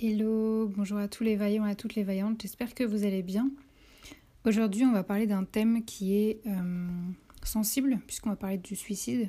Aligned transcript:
Hello, 0.00 0.68
bonjour 0.76 0.98
à 0.98 1.08
tous 1.08 1.24
les 1.24 1.34
vaillants 1.34 1.66
et 1.66 1.72
à 1.72 1.74
toutes 1.74 1.96
les 1.96 2.04
vaillantes, 2.04 2.40
j'espère 2.40 2.72
que 2.72 2.84
vous 2.84 3.02
allez 3.02 3.24
bien. 3.24 3.50
Aujourd'hui, 4.44 4.84
on 4.84 4.92
va 4.92 5.02
parler 5.02 5.26
d'un 5.26 5.42
thème 5.42 5.84
qui 5.84 6.14
est 6.14 6.40
euh, 6.46 6.86
sensible, 7.42 7.98
puisqu'on 8.06 8.30
va 8.30 8.36
parler 8.36 8.58
du 8.58 8.76
suicide. 8.76 9.28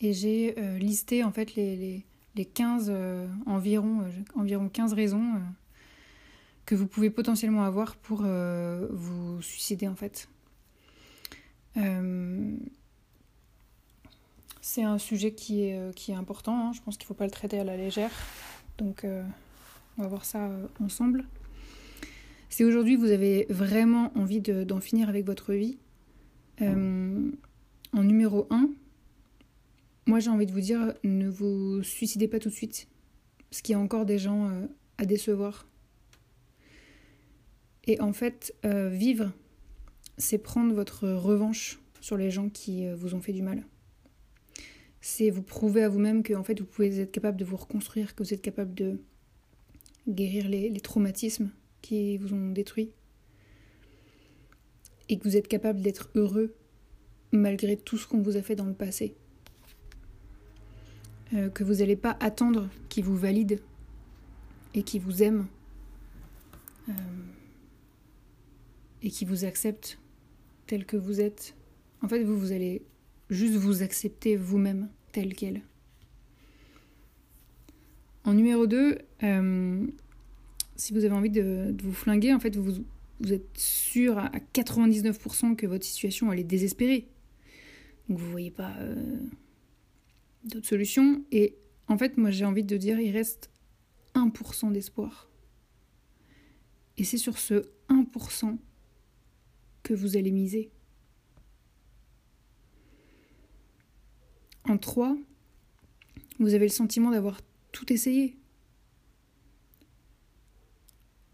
Et 0.00 0.14
j'ai 0.14 0.58
euh, 0.58 0.78
listé 0.78 1.22
en 1.22 1.32
fait 1.32 1.54
les, 1.54 2.02
les, 2.34 2.44
15, 2.46 2.86
euh, 2.88 3.28
environ, 3.44 4.10
environ 4.36 4.70
15 4.70 4.94
raisons 4.94 5.42
que 6.64 6.74
vous 6.74 6.86
pouvez 6.86 7.10
potentiellement 7.10 7.64
avoir 7.64 7.96
pour 7.96 8.22
vous 8.22 9.42
suicider 9.42 9.86
en 9.86 9.96
fait. 9.96 10.30
c'est 14.62 14.82
un 14.82 14.96
sujet 14.96 15.34
qui 15.34 15.64
est, 15.64 16.14
important, 16.14 16.68
hein. 16.68 16.72
je 16.72 16.80
pense 16.80 16.96
qu'il 16.96 17.04
ne 17.04 17.08
faut 17.08 17.14
pas 17.14 17.26
le 17.26 17.30
traiter 17.30 17.60
à 17.60 17.64
la 17.64 17.76
légère. 17.76 18.12
Donc 18.78 19.04
on 19.98 20.02
va 20.02 20.08
voir 20.08 20.24
ça 20.24 20.46
euh, 20.46 20.66
ensemble. 20.80 21.24
Si 22.48 22.64
aujourd'hui 22.64 22.96
vous 22.96 23.10
avez 23.10 23.46
vraiment 23.48 24.12
envie 24.16 24.40
d'en 24.40 24.80
finir 24.80 25.08
avec 25.08 25.24
votre 25.24 25.54
vie, 25.54 25.78
euh, 26.60 27.30
en 27.92 28.04
numéro 28.04 28.46
1, 28.50 28.70
moi 30.06 30.20
j'ai 30.20 30.30
envie 30.30 30.46
de 30.46 30.52
vous 30.52 30.60
dire 30.60 30.94
ne 31.02 31.28
vous 31.28 31.82
suicidez 31.82 32.28
pas 32.28 32.38
tout 32.38 32.50
de 32.50 32.54
suite. 32.54 32.88
Parce 33.48 33.62
qu'il 33.62 33.72
y 33.72 33.76
a 33.76 33.80
encore 33.80 34.06
des 34.06 34.18
gens 34.18 34.50
à 34.96 35.04
décevoir. 35.04 35.66
Et 37.84 38.00
en 38.00 38.14
fait, 38.14 38.54
vivre, 38.64 39.30
c'est 40.16 40.38
prendre 40.38 40.74
votre 40.74 41.08
revanche 41.08 41.80
sur 42.00 42.16
les 42.16 42.30
gens 42.30 42.48
qui 42.48 42.90
vous 42.94 43.14
ont 43.14 43.20
fait 43.20 43.34
du 43.34 43.42
mal 43.42 43.64
c'est 45.02 45.30
vous 45.30 45.42
prouver 45.42 45.82
à 45.82 45.88
vous-même 45.88 46.22
que 46.22 46.32
en 46.32 46.44
fait 46.44 46.58
vous 46.60 46.64
pouvez 46.64 47.00
être 47.00 47.12
capable 47.12 47.36
de 47.36 47.44
vous 47.44 47.56
reconstruire, 47.56 48.14
que 48.14 48.22
vous 48.22 48.32
êtes 48.32 48.40
capable 48.40 48.72
de 48.72 49.00
guérir 50.08 50.48
les, 50.48 50.72
traumatismes 50.80 51.50
qui 51.80 52.16
vous 52.18 52.34
ont 52.34 52.50
détruit 52.50 52.90
et 55.08 55.18
que 55.18 55.24
vous 55.24 55.36
êtes 55.36 55.48
capable 55.48 55.80
d'être 55.80 56.10
heureux 56.14 56.54
malgré 57.32 57.76
tout 57.76 57.98
ce 57.98 58.06
qu'on 58.06 58.22
vous 58.22 58.36
a 58.36 58.42
fait 58.42 58.56
dans 58.56 58.66
le 58.66 58.74
passé. 58.74 59.14
Euh, 61.34 61.48
que 61.48 61.64
vous 61.64 61.76
n'allez 61.76 61.96
pas 61.96 62.16
attendre 62.20 62.68
qui 62.88 63.00
vous 63.00 63.16
valide 63.16 63.60
et 64.74 64.82
qui 64.82 64.98
vous 64.98 65.22
aime 65.22 65.46
euh, 66.88 66.92
et 69.02 69.10
qui 69.10 69.24
vous 69.24 69.44
accepte 69.44 69.98
tel 70.66 70.84
que 70.84 70.96
vous 70.96 71.20
êtes. 71.20 71.54
En 72.02 72.08
fait, 72.08 72.22
vous, 72.22 72.38
vous 72.38 72.52
allez 72.52 72.82
juste 73.30 73.54
vous 73.54 73.82
accepter 73.82 74.36
vous-même 74.36 74.88
tel 75.12 75.34
quel. 75.34 75.62
En 78.24 78.34
numéro 78.34 78.66
2, 78.66 78.98
euh, 79.24 79.86
si 80.76 80.92
vous 80.92 81.04
avez 81.04 81.14
envie 81.14 81.30
de, 81.30 81.74
vous 81.82 81.92
flinguer, 81.92 82.32
en 82.32 82.38
fait, 82.38 82.56
vous, 82.56 82.84
êtes 83.28 83.56
sûr 83.56 84.18
à 84.18 84.30
99% 84.54 85.56
que 85.56 85.66
votre 85.66 85.84
situation 85.84 86.32
elle 86.32 86.40
est 86.40 86.44
désespérée. 86.44 87.08
Donc 88.08 88.18
vous 88.18 88.26
ne 88.26 88.30
voyez 88.30 88.50
pas 88.50 88.74
euh, 88.78 89.16
d'autre 90.44 90.66
solution. 90.66 91.24
Et 91.32 91.56
en 91.88 91.98
fait, 91.98 92.16
moi 92.16 92.30
j'ai 92.30 92.44
envie 92.44 92.64
de 92.64 92.76
dire, 92.76 93.00
il 93.00 93.12
reste 93.12 93.50
1% 94.14 94.72
d'espoir. 94.72 95.28
Et 96.96 97.04
c'est 97.04 97.18
sur 97.18 97.38
ce 97.38 97.64
1% 97.88 98.56
que 99.82 99.94
vous 99.94 100.16
allez 100.16 100.30
miser. 100.30 100.70
En 104.68 104.78
3, 104.78 105.16
vous 106.38 106.54
avez 106.54 106.66
le 106.66 106.72
sentiment 106.72 107.10
d'avoir 107.10 107.40
tout 107.72 107.92
essayé. 107.92 108.36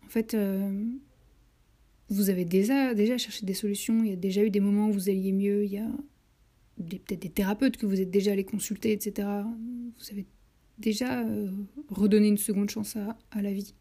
En 0.05 0.09
fait, 0.09 0.33
euh, 0.35 0.85
vous 2.09 2.31
avez 2.31 2.45
déjà, 2.47 2.95
cherché 3.19 3.45
des 3.45 3.55
solutions, 3.55 4.03
il 4.03 4.11
y 4.11 4.13
a 4.13 4.17
déjà 4.17 4.43
eu 4.43 4.51
des 4.51 4.61
moments 4.61 4.89
où 4.89 4.93
vous 4.93 5.11
alliez 5.11 5.33
mieux, 5.33 5.65
il 5.65 5.73
y 5.73 5.79
a 5.79 5.91
peut-être 6.79 7.21
des 7.21 7.29
thérapeutes 7.29 7.77
que 7.77 7.85
vous 7.85 8.01
êtes 8.01 8.11
déjà 8.11 8.33
allés 8.33 8.45
consulter, 8.45 8.93
etc. 8.93 9.29
Vous 9.99 10.11
avez 10.11 10.27
déjà 10.79 11.21
euh, 11.27 11.51
redonné 11.91 12.29
une 12.29 12.39
seconde 12.39 12.71
chance 12.71 12.97
à, 12.97 13.19
à 13.31 13.43
la 13.43 13.53
vie. 13.53 13.75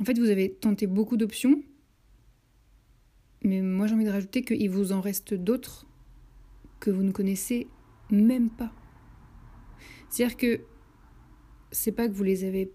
En 0.00 0.04
fait, 0.04 0.18
vous 0.18 0.30
avez 0.30 0.52
tenté 0.52 0.86
beaucoup 0.86 1.16
d'options, 1.16 1.62
mais 3.42 3.60
moi 3.60 3.86
j'ai 3.86 3.94
envie 3.94 4.04
de 4.04 4.10
rajouter 4.10 4.42
qu'il 4.42 4.70
vous 4.70 4.92
en 4.92 5.00
reste 5.00 5.34
d'autres 5.34 5.86
que 6.80 6.90
vous 6.90 7.02
ne 7.02 7.12
connaissez 7.12 7.66
même 8.10 8.50
pas. 8.50 8.72
C'est-à-dire 10.08 10.36
que 10.36 10.60
c'est 11.72 11.92
pas 11.92 12.08
que 12.08 12.12
vous 12.12 12.22
les 12.22 12.44
avez 12.44 12.72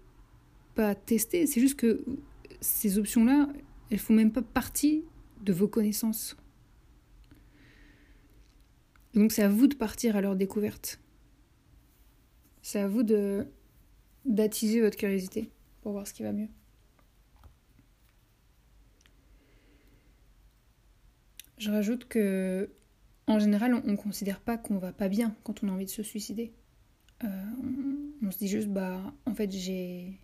pas 0.74 0.94
testées, 0.94 1.46
c'est 1.46 1.60
juste 1.60 1.76
que 1.76 2.04
ces 2.60 2.98
options-là, 2.98 3.48
elles 3.90 3.98
font 3.98 4.14
même 4.14 4.32
pas 4.32 4.42
partie 4.42 5.04
de 5.42 5.52
vos 5.52 5.68
connaissances. 5.68 6.36
Donc 9.14 9.32
c'est 9.32 9.42
à 9.42 9.48
vous 9.48 9.66
de 9.66 9.74
partir 9.74 10.16
à 10.16 10.20
leur 10.20 10.36
découverte. 10.36 11.00
C'est 12.62 12.80
à 12.80 12.88
vous 12.88 13.02
de 13.02 13.46
d'attiser 14.24 14.80
votre 14.80 14.96
curiosité 14.96 15.50
pour 15.82 15.92
voir 15.92 16.06
ce 16.06 16.12
qui 16.12 16.22
va 16.22 16.32
mieux. 16.32 16.48
Je 21.58 21.70
rajoute 21.70 22.06
que, 22.06 22.70
en 23.26 23.38
général, 23.38 23.74
on 23.74 23.90
ne 23.90 23.96
considère 23.96 24.40
pas 24.40 24.58
qu'on 24.58 24.78
va 24.78 24.92
pas 24.92 25.08
bien 25.08 25.34
quand 25.44 25.62
on 25.62 25.68
a 25.68 25.72
envie 25.72 25.86
de 25.86 25.90
se 25.90 26.02
suicider. 26.02 26.52
Euh, 27.24 27.28
on, 28.22 28.30
se 28.30 28.38
dit 28.38 28.48
juste, 28.48 28.68
bah, 28.68 29.12
en 29.26 29.34
fait, 29.34 29.50
j'ai 29.52 30.18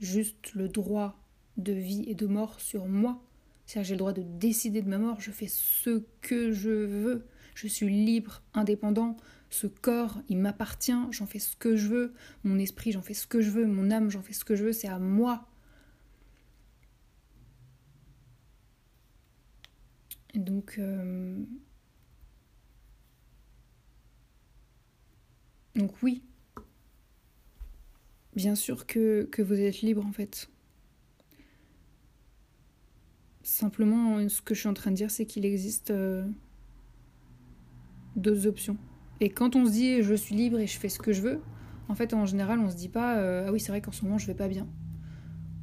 juste 0.00 0.54
le 0.54 0.68
droit 0.68 1.20
de 1.56 1.72
vie 1.72 2.04
et 2.08 2.14
de 2.14 2.26
mort 2.26 2.60
sur 2.60 2.86
moi. 2.86 3.22
C'est-à-dire 3.66 3.88
j'ai 3.88 3.94
le 3.94 3.98
droit 3.98 4.12
de 4.12 4.22
décider 4.22 4.82
de 4.82 4.88
ma 4.88 4.98
mort, 4.98 5.20
je 5.20 5.30
fais 5.30 5.46
ce 5.46 6.02
que 6.22 6.50
je 6.50 6.70
veux, 6.70 7.26
je 7.54 7.68
suis 7.68 7.88
libre, 7.88 8.42
indépendant, 8.52 9.16
ce 9.48 9.68
corps, 9.68 10.20
il 10.28 10.38
m'appartient, 10.38 10.96
j'en 11.10 11.26
fais 11.26 11.38
ce 11.38 11.54
que 11.56 11.76
je 11.76 11.88
veux, 11.88 12.14
mon 12.42 12.58
esprit, 12.58 12.90
j'en 12.90 13.02
fais 13.02 13.14
ce 13.14 13.28
que 13.28 13.40
je 13.40 13.50
veux, 13.50 13.66
mon 13.66 13.90
âme, 13.92 14.10
j'en 14.10 14.22
fais 14.22 14.32
ce 14.32 14.44
que 14.44 14.56
je 14.56 14.64
veux, 14.64 14.72
c'est 14.72 14.88
à 14.88 14.98
moi. 14.98 15.46
Donc, 20.34 20.76
euh, 20.78 21.36
donc 25.80 25.92
oui, 26.02 26.22
bien 28.36 28.54
sûr 28.54 28.86
que, 28.86 29.28
vous 29.38 29.54
êtes 29.54 29.80
libre 29.80 30.04
en 30.04 30.12
fait. 30.12 30.50
Simplement, 33.42 34.28
ce 34.28 34.42
que 34.42 34.54
je 34.54 34.60
suis 34.60 34.68
en 34.68 34.74
train 34.74 34.90
de 34.90 34.96
dire, 34.96 35.10
c'est 35.10 35.24
qu'il 35.24 35.46
existe 35.46 35.90
euh, 35.90 36.24
deux 38.14 38.46
options. 38.46 38.76
Et 39.20 39.30
quand 39.30 39.56
on 39.56 39.64
se 39.64 39.72
dit 39.72 40.02
je 40.02 40.14
suis 40.14 40.34
libre 40.34 40.58
et 40.58 40.66
je 40.66 40.78
fais 40.78 40.90
ce 40.90 40.98
que 40.98 41.12
je 41.12 41.22
veux, 41.22 41.40
en 41.88 41.94
fait, 41.94 42.12
en 42.12 42.26
général, 42.26 42.60
on 42.60 42.68
se 42.68 42.76
dit 42.76 42.90
pas 42.90 43.16
euh, 43.16 43.46
ah 43.48 43.52
oui, 43.52 43.58
c'est 43.58 43.72
vrai 43.72 43.80
qu'en 43.80 43.92
ce 43.92 44.04
moment 44.04 44.18
je 44.18 44.26
vais 44.26 44.34
pas 44.34 44.48
bien. 44.48 44.68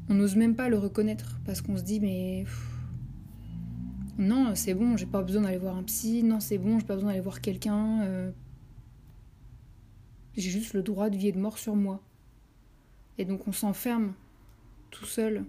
On 0.10 0.16
n'ose 0.16 0.36
même 0.36 0.56
pas 0.56 0.68
le 0.68 0.80
reconnaître 0.80 1.40
parce 1.46 1.62
qu'on 1.62 1.78
se 1.78 1.84
dit 1.84 2.00
mais 2.00 2.46
non, 4.18 4.56
c'est 4.56 4.74
bon, 4.74 4.98
j'ai 4.98 5.06
pas 5.06 5.22
besoin 5.22 5.44
d'aller 5.44 5.60
voir 5.60 5.78
un 5.78 5.84
psy, 5.84 6.24
non, 6.24 6.40
c'est 6.40 6.58
bon, 6.58 6.80
j'ai 6.80 6.86
pas 6.88 6.96
besoin 6.96 7.12
d'aller 7.12 7.22
voir 7.22 7.40
quelqu'un. 7.40 8.02
Euh. 8.02 8.32
J'ai 10.38 10.52
juste 10.52 10.74
le 10.74 10.84
droit 10.84 11.10
de 11.10 11.18
vie 11.18 11.30
et 11.30 11.32
de 11.32 11.40
mort 11.40 11.58
sur 11.58 11.76
moi. 11.76 12.02
Et 13.18 13.26
donc 13.26 13.48
on 13.48 13.52
s'enferme 13.52 14.14
tout 14.92 15.06
seul 15.06 15.44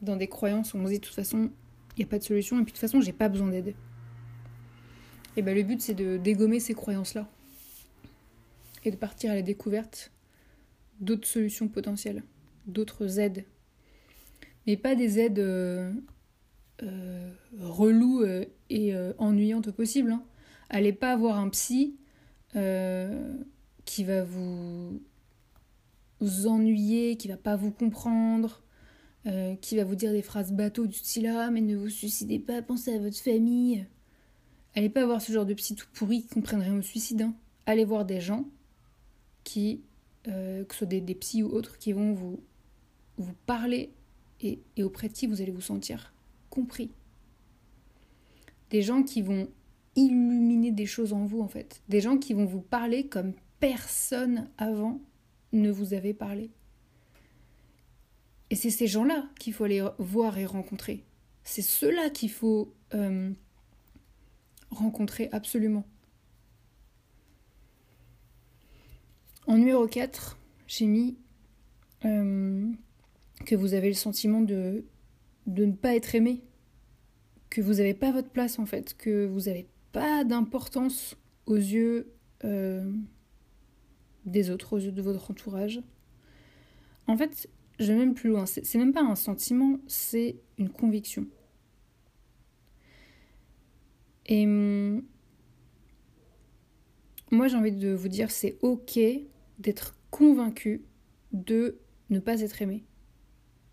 dans 0.00 0.16
des 0.16 0.26
croyances 0.26 0.72
où 0.72 0.78
on 0.78 0.86
se 0.86 0.92
dit 0.92 0.98
de 0.98 1.04
toute 1.04 1.14
façon, 1.14 1.50
il 1.96 1.98
n'y 1.98 2.04
a 2.04 2.06
pas 2.06 2.18
de 2.18 2.24
solution 2.24 2.58
et 2.58 2.62
puis 2.62 2.72
de 2.72 2.76
toute 2.76 2.80
façon, 2.80 3.02
j'ai 3.02 3.12
pas 3.12 3.28
besoin 3.28 3.48
d'aide. 3.48 3.74
Et 5.36 5.42
ben 5.42 5.54
le 5.54 5.62
but 5.62 5.80
c'est 5.80 5.94
de 5.94 6.16
dégommer 6.16 6.60
ces 6.60 6.74
croyances-là 6.74 7.28
et 8.84 8.90
de 8.90 8.96
partir 8.96 9.30
à 9.30 9.34
la 9.34 9.42
découverte 9.42 10.10
d'autres 11.00 11.28
solutions 11.28 11.68
potentielles, 11.68 12.22
d'autres 12.66 13.20
aides. 13.20 13.44
Mais 14.66 14.76
pas 14.76 14.94
des 14.94 15.18
aides 15.18 15.38
euh, 15.38 15.92
euh, 16.82 17.30
reloues 17.58 18.22
euh, 18.22 18.44
et 18.70 18.94
ennuyantes 19.18 19.68
au 19.68 19.72
possible. 19.72 20.12
Hein. 20.12 20.22
Allez 20.70 20.92
pas 20.92 21.12
avoir 21.12 21.38
un 21.38 21.48
psy 21.50 21.96
qui 22.52 24.04
va 24.04 24.24
vous, 24.24 25.00
vous, 26.20 26.46
ennuyer, 26.46 27.16
qui 27.16 27.28
va 27.28 27.36
pas 27.36 27.56
vous 27.56 27.70
comprendre, 27.70 28.62
qui 29.60 29.76
va 29.76 29.84
vous 29.84 29.94
dire 29.94 30.12
des 30.12 30.22
phrases 30.22 30.52
bateaux 30.52 30.86
du 30.86 30.94
style 30.94 31.26
Ah, 31.26 31.50
mais 31.50 31.60
ne 31.60 31.76
vous 31.76 31.88
suicidez 31.88 32.38
pas, 32.38 32.62
pensez 32.62 32.94
à 32.94 32.98
votre 32.98 33.18
famille. 33.18 33.86
Allez 34.74 34.88
pas 34.88 35.02
avoir 35.02 35.20
ce 35.20 35.32
genre 35.32 35.46
de 35.46 35.54
psy 35.54 35.74
tout 35.74 35.86
pourri 35.92 36.22
qui 36.22 36.28
comprennent 36.28 36.62
rien 36.62 36.78
au 36.78 36.82
suicide. 36.82 37.22
Hein. 37.22 37.34
Allez 37.66 37.84
voir 37.84 38.04
des 38.04 38.20
gens 38.20 38.44
qui, 39.42 39.82
euh, 40.28 40.64
que 40.64 40.74
ce 40.74 40.78
soit 40.78 40.86
des, 40.86 41.00
des 41.00 41.14
psys 41.14 41.42
ou 41.42 41.48
autres, 41.48 41.78
qui 41.78 41.92
vont 41.92 42.12
vous, 42.12 42.40
vous 43.18 43.34
parler 43.46 43.92
et, 44.40 44.60
et 44.76 44.82
auprès 44.84 45.08
de 45.08 45.12
qui 45.12 45.26
vous 45.26 45.42
allez 45.42 45.50
vous 45.50 45.60
sentir 45.60 46.14
compris. 46.50 46.90
Des 48.70 48.82
gens 48.82 49.02
qui 49.02 49.22
vont 49.22 49.48
illuminer 50.00 50.72
des 50.72 50.86
choses 50.86 51.12
en 51.12 51.24
vous 51.24 51.40
en 51.40 51.48
fait. 51.48 51.82
Des 51.88 52.00
gens 52.00 52.18
qui 52.18 52.34
vont 52.34 52.44
vous 52.44 52.60
parler 52.60 53.06
comme 53.06 53.32
personne 53.58 54.48
avant 54.58 55.00
ne 55.52 55.70
vous 55.70 55.94
avait 55.94 56.14
parlé. 56.14 56.50
Et 58.50 58.56
c'est 58.56 58.70
ces 58.70 58.86
gens-là 58.86 59.28
qu'il 59.38 59.52
faut 59.52 59.64
aller 59.64 59.86
voir 59.98 60.38
et 60.38 60.44
rencontrer. 60.44 61.04
C'est 61.44 61.62
ceux-là 61.62 62.10
qu'il 62.10 62.30
faut 62.30 62.74
euh, 62.94 63.30
rencontrer 64.70 65.28
absolument. 65.32 65.84
En 69.46 69.56
numéro 69.56 69.86
4, 69.86 70.38
j'ai 70.66 70.86
mis 70.86 71.16
euh, 72.04 72.70
que 73.46 73.54
vous 73.54 73.74
avez 73.74 73.88
le 73.88 73.94
sentiment 73.94 74.40
de, 74.40 74.84
ne 75.46 75.72
pas 75.72 75.94
être 75.94 76.14
aimé, 76.14 76.42
que 77.48 77.60
vous 77.60 77.74
n'avez 77.74 77.94
pas 77.94 78.12
votre 78.12 78.30
place 78.30 78.58
en 78.58 78.66
fait, 78.66 78.96
que 78.96 79.26
vous 79.26 79.42
n'avez 79.42 79.68
pas 79.92 80.24
d'importance 80.24 81.16
aux 81.46 81.56
yeux 81.56 82.12
euh, 82.44 82.92
des 84.24 84.50
autres, 84.50 84.74
aux 84.74 84.78
yeux 84.78 84.92
de 84.92 85.02
votre 85.02 85.30
entourage. 85.30 85.80
En 87.06 87.16
fait, 87.16 87.48
je 87.78 87.86
vais 87.92 87.98
même 87.98 88.14
plus 88.14 88.30
loin, 88.30 88.46
c'est 88.46 88.76
même 88.76 88.92
pas 88.92 89.02
un 89.02 89.16
sentiment, 89.16 89.78
c'est 89.86 90.36
une 90.58 90.68
conviction. 90.68 91.26
Et 94.26 94.44
hum, 94.44 95.02
moi 97.30 97.48
j'ai 97.48 97.56
envie 97.56 97.72
de 97.72 97.90
vous 97.90 98.08
dire 98.08 98.30
c'est 98.30 98.58
ok 98.62 98.98
d'être 99.58 99.96
convaincu 100.10 100.84
de 101.32 101.78
ne 102.10 102.18
pas 102.18 102.40
être 102.40 102.62
aimé. 102.62 102.84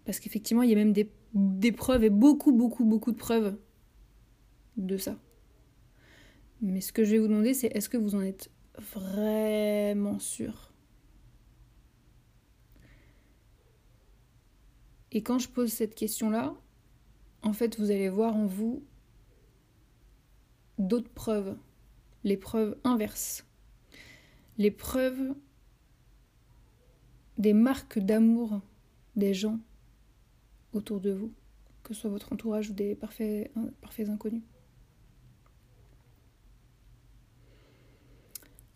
Parce 0.06 0.20
qu'effectivement, 0.20 0.64
il 0.64 0.70
y 0.70 0.74
a 0.74 0.76
même 0.76 0.94
des, 0.94 1.12
des, 1.34 1.72
preuves 1.72 2.04
et 2.04 2.10
beaucoup, 2.10 2.54
beaucoup, 2.54 2.86
beaucoup 2.86 3.12
de 3.12 3.18
preuves 3.18 3.58
de 4.78 4.98
ça. 4.98 5.18
Mais 6.62 6.82
ce 6.82 6.92
que 6.92 7.04
je 7.04 7.12
vais 7.12 7.20
vous 7.20 7.28
demander, 7.28 7.54
c'est 7.54 7.68
est-ce 7.68 7.90
que 7.90 7.98
vous 7.98 8.16
en 8.16 8.22
êtes 8.22 8.50
vraiment 8.78 10.20
sûr? 10.20 10.72
Et 15.12 15.24
quand 15.24 15.40
je 15.40 15.50
pose 15.50 15.72
cette 15.72 15.96
question-là, 15.96 16.56
en 17.44 17.54
fait, 17.54 17.80
vous 17.80 17.92
allez 17.92 18.10
voir 18.10 18.36
en 18.36 18.46
vous 18.46 18.84
d'autres 20.78 21.10
preuves, 21.10 21.58
les 22.24 22.38
preuves 22.38 22.78
inverses, 22.84 23.46
les 24.58 24.72
preuves 24.72 25.34
des 27.38 27.54
marques 27.54 28.00
d'amour 28.00 28.62
des 29.16 29.34
gens 29.34 29.60
autour 30.74 31.00
de 31.00 31.12
vous, 31.12 31.34
que 31.84 31.94
ce 31.94 32.02
soit 32.02 32.10
votre 32.10 32.34
entourage 32.34 32.70
ou 32.70 32.74
des 32.74 32.96
parfaits, 32.96 33.52
parfaits 33.82 34.10
inconnus. 34.10 34.44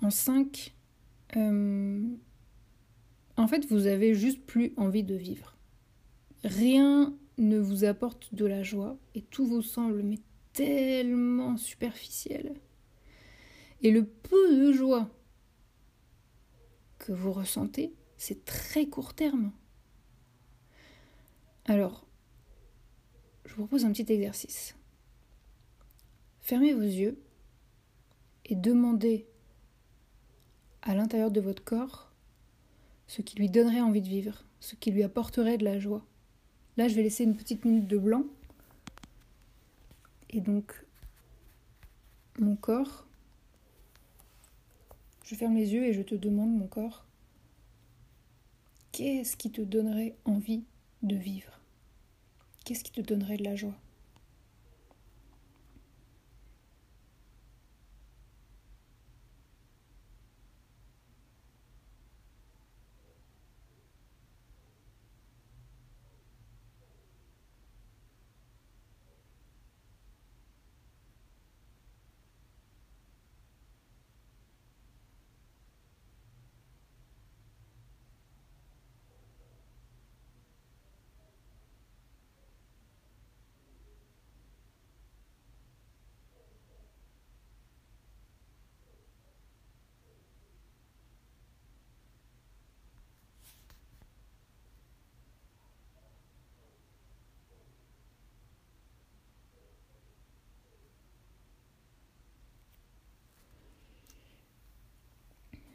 En 0.01 0.09
5, 0.09 0.73
euh, 1.37 2.07
en 3.37 3.47
fait, 3.47 3.65
vous 3.67 3.87
avez 3.87 4.13
juste 4.13 4.45
plus 4.45 4.73
envie 4.77 5.03
de 5.03 5.15
vivre. 5.15 5.55
Rien 6.43 7.15
ne 7.37 7.59
vous 7.59 7.85
apporte 7.85 8.33
de 8.33 8.45
la 8.45 8.63
joie 8.63 8.97
et 9.15 9.21
tout 9.21 9.45
vous 9.45 9.61
semble 9.61 10.03
mais 10.03 10.19
tellement 10.53 11.57
superficiel. 11.57 12.55
Et 13.81 13.91
le 13.91 14.05
peu 14.05 14.57
de 14.57 14.71
joie 14.71 15.09
que 16.99 17.11
vous 17.11 17.31
ressentez, 17.31 17.93
c'est 18.17 18.45
très 18.45 18.87
court 18.87 19.13
terme. 19.13 19.51
Alors, 21.65 22.05
je 23.45 23.51
vous 23.51 23.65
propose 23.65 23.85
un 23.85 23.91
petit 23.91 24.11
exercice. 24.11 24.75
Fermez 26.41 26.73
vos 26.73 26.81
yeux 26.81 27.19
et 28.45 28.55
demandez 28.55 29.27
à 30.81 30.95
l'intérieur 30.95 31.31
de 31.31 31.41
votre 31.41 31.63
corps 31.63 32.11
ce 33.11 33.21
qui 33.21 33.35
lui 33.35 33.49
donnerait 33.49 33.81
envie 33.81 33.99
de 33.99 34.07
vivre, 34.07 34.45
ce 34.61 34.75
qui 34.75 34.89
lui 34.89 35.03
apporterait 35.03 35.57
de 35.57 35.65
la 35.65 35.79
joie. 35.79 36.01
Là, 36.77 36.87
je 36.87 36.95
vais 36.95 37.03
laisser 37.03 37.25
une 37.25 37.35
petite 37.35 37.65
minute 37.65 37.85
de 37.85 37.97
blanc. 37.97 38.23
Et 40.29 40.39
donc, 40.39 40.85
mon 42.39 42.55
corps, 42.55 43.05
je 45.25 45.35
ferme 45.35 45.55
les 45.55 45.73
yeux 45.73 45.83
et 45.83 45.91
je 45.91 46.01
te 46.01 46.15
demande, 46.15 46.55
mon 46.55 46.67
corps, 46.67 47.05
qu'est-ce 48.93 49.35
qui 49.35 49.51
te 49.51 49.59
donnerait 49.59 50.15
envie 50.23 50.63
de 51.03 51.17
vivre? 51.17 51.59
Qu'est-ce 52.63 52.85
qui 52.85 52.93
te 52.93 53.01
donnerait 53.01 53.35
de 53.35 53.43
la 53.43 53.57
joie? 53.57 53.75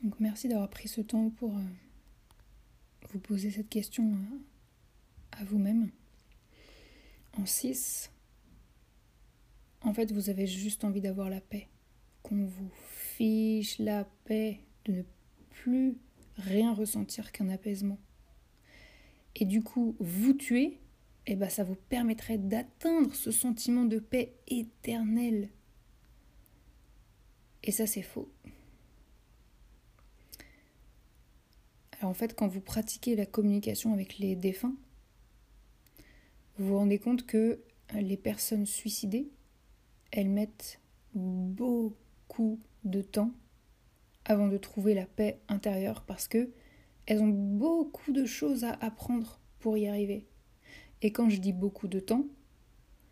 Donc 0.07 0.21
merci 0.21 0.47
d'avoir 0.47 0.71
pris 0.71 0.87
ce 0.87 1.01
temps 1.01 1.31
pour 1.31 1.57
euh, 1.59 1.63
vous 3.11 3.19
poser 3.19 3.51
cette 3.51 3.69
question 3.69 4.13
euh, 4.13 4.39
à, 5.33 5.43
vous-même. 5.43 5.91
En 7.37 7.45
6, 7.45 8.13
en 9.81 9.93
fait, 9.93 10.13
vous 10.13 10.31
avez 10.31 10.47
juste 10.47 10.85
envie 10.85 11.01
d'avoir 11.01 11.29
la 11.29 11.41
paix. 11.41 11.67
Qu'on 12.23 12.45
vous 12.45 12.71
fiche 13.17 13.81
la 13.81 14.05
paix, 14.05 14.61
de 14.85 14.93
ne 14.93 15.03
plus 15.51 15.99
rien 16.37 16.73
ressentir 16.73 17.33
qu'un 17.33 17.49
apaisement. 17.49 17.99
Et 19.35 19.45
du 19.45 19.61
coup, 19.61 19.97
vous 19.99 20.35
tuer, 20.35 20.79
eh 21.27 21.35
ben, 21.35 21.49
ça 21.49 21.65
vous 21.65 21.75
permettrait 21.75 22.39
d'atteindre 22.39 23.13
ce 23.13 23.33
sentiment 23.33 23.85
de 23.85 23.99
paix 23.99 24.37
éternelle. 24.47 25.51
Et 27.65 27.73
ça, 27.73 27.89
c'est 27.89 28.03
faux. 28.03 28.31
En 32.07 32.15
fait, 32.15 32.35
quand 32.35 32.49
vous 32.49 32.61
pratiquez 32.61 33.17
la 33.17 33.27
communication 33.27 33.93
avec 33.93 34.19
les 34.19 34.37
défunts, 34.37 34.77
vous 36.59 36.69
vous 36.69 36.77
rendez 36.79 36.99
compte 36.99 37.27
que 37.27 37.61
les 37.95 38.17
personnes 38.17 38.67
suicidées, 38.67 39.29
elles 40.11 40.31
mettent 40.31 40.81
beaucoup 41.15 42.61
de 42.85 43.03
temps 43.03 43.33
avant 44.25 44.49
de 44.49 44.57
trouver 44.57 44.95
la 44.95 45.07
paix 45.07 45.41
intérieure 45.49 46.05
parce 46.05 46.29
que 46.29 46.51
elles 47.07 47.21
ont 47.21 47.29
beaucoup 47.29 48.13
de 48.13 48.25
choses 48.25 48.65
à 48.65 48.73
apprendre 48.73 49.41
pour 49.61 49.77
y 49.77 49.87
arriver. 49.87 50.27
Et 51.03 51.13
quand 51.13 51.29
je 51.29 51.39
dis 51.39 51.53
beaucoup 51.53 51.89
de 51.89 52.01
temps, 52.01 52.27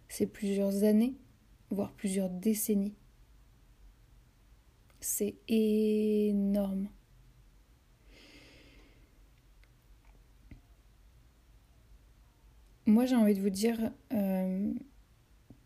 c'est 0.08 0.26
plusieurs 0.26 0.82
années, 0.84 1.14
voire 1.70 1.92
plusieurs 1.92 2.30
décennies. 2.30 2.94
C'est 5.00 5.36
énorme. 5.48 6.88
Moi, 12.86 13.06
j'ai 13.06 13.16
envie 13.16 13.34
de 13.34 13.40
vous 13.40 13.50
dire, 13.50 13.78
euh, 14.12 14.72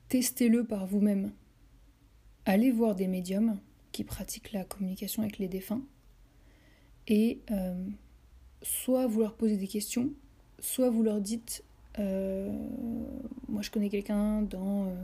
testez-le 0.09 0.65
par 0.65 0.87
vous-même. 0.87 1.33
Allez 2.45 2.71
voir 2.71 2.95
des 2.95 3.09
médiums 3.09 3.59
qui 3.91 4.05
pratiquent 4.05 4.53
la 4.53 4.65
communication 4.65 5.23
avec 5.23 5.39
les 5.39 5.49
défunts 5.49 5.83
et 7.09 7.41
euh, 7.51 7.85
soit 8.63 9.07
vous 9.09 9.21
leur 9.21 9.35
posez 9.35 9.57
des 9.57 9.67
questions, 9.67 10.13
soit 10.61 10.91
vous 10.91 11.03
leur 11.03 11.21
dites 11.21 11.65
euh, 11.99 12.53
Moi, 13.49 13.63
je 13.63 13.71
connais 13.71 13.89
quelqu'un 13.89 14.43
dans 14.43 14.95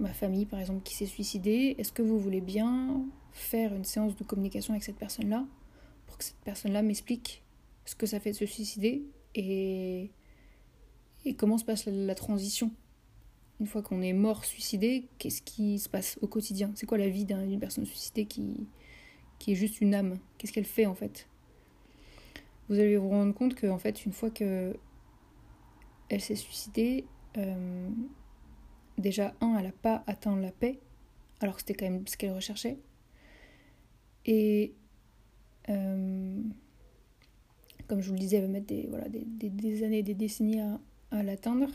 ma 0.00 0.12
famille, 0.12 0.46
par 0.46 0.58
exemple, 0.58 0.82
qui 0.82 0.96
s'est 0.96 1.06
suicidé. 1.06 1.76
Est-ce 1.78 1.92
que 1.92 2.02
vous 2.02 2.18
voulez 2.18 2.40
bien 2.40 3.04
faire 3.30 3.72
une 3.72 3.84
séance 3.84 4.16
de 4.16 4.24
communication 4.24 4.74
avec 4.74 4.82
cette 4.82 4.98
personne-là 4.98 5.46
pour 6.06 6.18
que 6.18 6.24
cette 6.24 6.40
personne-là 6.44 6.82
m'explique 6.82 7.44
ce 7.84 7.94
que 7.94 8.06
ça 8.06 8.18
fait 8.18 8.32
de 8.32 8.36
se 8.36 8.46
suicider 8.46 9.04
et 9.34 10.10
et 11.24 11.34
comment 11.34 11.58
se 11.58 11.64
passe 11.64 11.86
la, 11.86 12.14
transition? 12.14 12.70
Une 13.60 13.66
fois 13.66 13.82
qu'on 13.82 14.02
est 14.02 14.12
mort, 14.12 14.44
suicidé, 14.44 15.06
qu'est-ce 15.18 15.42
qui 15.42 15.78
se 15.78 15.88
passe 15.88 16.18
au 16.20 16.26
quotidien? 16.26 16.72
C'est 16.74 16.86
quoi 16.86 16.98
la 16.98 17.08
vie 17.08 17.24
d'une 17.24 17.60
personne 17.60 17.86
suicidée 17.86 18.24
qui, 18.24 18.66
qui 19.38 19.52
est 19.52 19.54
juste 19.54 19.80
une 19.80 19.94
âme? 19.94 20.18
Qu'est-ce 20.38 20.52
qu'elle 20.52 20.64
fait 20.64 20.86
en 20.86 20.94
fait? 20.94 21.28
Vous 22.68 22.78
allez 22.78 22.96
vous 22.96 23.08
rendre 23.08 23.34
compte 23.34 23.54
qu'en 23.54 23.78
fait, 23.78 24.04
une 24.04 24.12
fois 24.12 24.30
que 24.30 24.76
elle 26.08 26.20
s'est 26.20 26.36
suicidée, 26.36 27.04
euh, 27.38 27.88
déjà, 28.98 29.34
un, 29.40 29.56
elle 29.56 29.66
n'a 29.66 29.72
pas 29.72 30.02
atteint 30.06 30.36
la 30.36 30.52
paix, 30.52 30.78
alors 31.40 31.54
que 31.54 31.60
c'était 31.60 31.74
quand 31.74 31.90
même 31.90 32.06
ce 32.06 32.16
qu'elle 32.16 32.32
recherchait. 32.32 32.78
Et 34.26 34.74
euh, 35.68 36.42
comme 37.88 38.00
je 38.00 38.08
vous 38.08 38.14
le 38.14 38.20
disais, 38.20 38.36
elle 38.36 38.42
va 38.42 38.48
mettre 38.48 38.66
des, 38.66 38.86
voilà, 38.88 39.08
des, 39.08 39.24
des, 39.24 39.50
des 39.50 39.82
années, 39.84 40.02
des 40.02 40.14
décennies 40.14 40.60
à, 40.60 40.80
à 41.12 41.22
l'atteindre. 41.22 41.68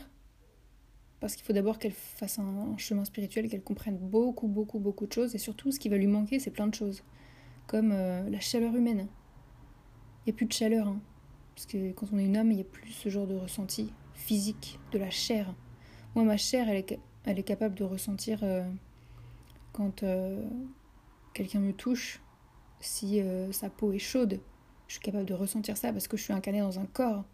Parce 1.20 1.34
qu'il 1.34 1.44
faut 1.44 1.52
d'abord 1.52 1.78
qu'elle 1.78 1.92
fasse 1.92 2.38
un, 2.38 2.76
chemin 2.76 3.04
spirituel, 3.04 3.48
qu'elle 3.48 3.62
comprenne 3.62 3.96
beaucoup, 3.96 4.46
beaucoup, 4.46 4.78
beaucoup 4.78 5.06
de 5.06 5.12
choses. 5.12 5.34
Et 5.34 5.38
surtout, 5.38 5.72
ce 5.72 5.80
qui 5.80 5.88
va 5.88 5.96
lui 5.96 6.06
manquer, 6.06 6.38
c'est 6.38 6.50
plein 6.50 6.66
de 6.66 6.74
choses. 6.74 7.02
Comme 7.66 7.90
euh, 7.92 8.28
la 8.30 8.40
chaleur 8.40 8.74
humaine. 8.74 9.08
Il 10.20 10.30
n'y 10.30 10.32
a 10.32 10.36
plus 10.36 10.46
de 10.46 10.52
chaleur. 10.52 10.86
Hein. 10.86 11.00
Parce 11.54 11.66
que 11.66 11.92
quand 11.92 12.06
on 12.12 12.18
est 12.18 12.24
une 12.24 12.36
âme, 12.36 12.52
il 12.52 12.56
n'y 12.56 12.60
a 12.60 12.64
plus 12.64 12.92
ce 12.92 13.08
genre 13.08 13.26
de 13.26 13.34
ressenti 13.34 13.92
physique, 14.14 14.78
de 14.92 14.98
la 14.98 15.10
chair. 15.10 15.52
Moi, 16.14 16.24
ma 16.24 16.36
chair, 16.36 16.68
elle 16.68 16.76
est, 16.76 16.98
elle 17.24 17.38
est 17.38 17.44
capable 17.44 17.74
de 17.74 17.84
ressentir 17.84 18.40
euh, 18.42 18.64
quand 19.72 20.04
euh, 20.04 20.44
quelqu'un 21.34 21.60
me 21.60 21.72
touche, 21.72 22.20
si 22.80 23.20
sa 23.50 23.70
peau 23.70 23.92
est 23.92 23.98
chaude. 23.98 24.40
Je 24.86 24.94
suis 24.94 25.02
capable 25.02 25.26
de 25.26 25.34
ressentir 25.34 25.76
ça 25.76 25.92
parce 25.92 26.06
que 26.06 26.16
je 26.16 26.22
suis 26.22 26.32
incarnée 26.32 26.60
dans 26.60 26.78
un 26.78 26.86
corps 26.86 27.24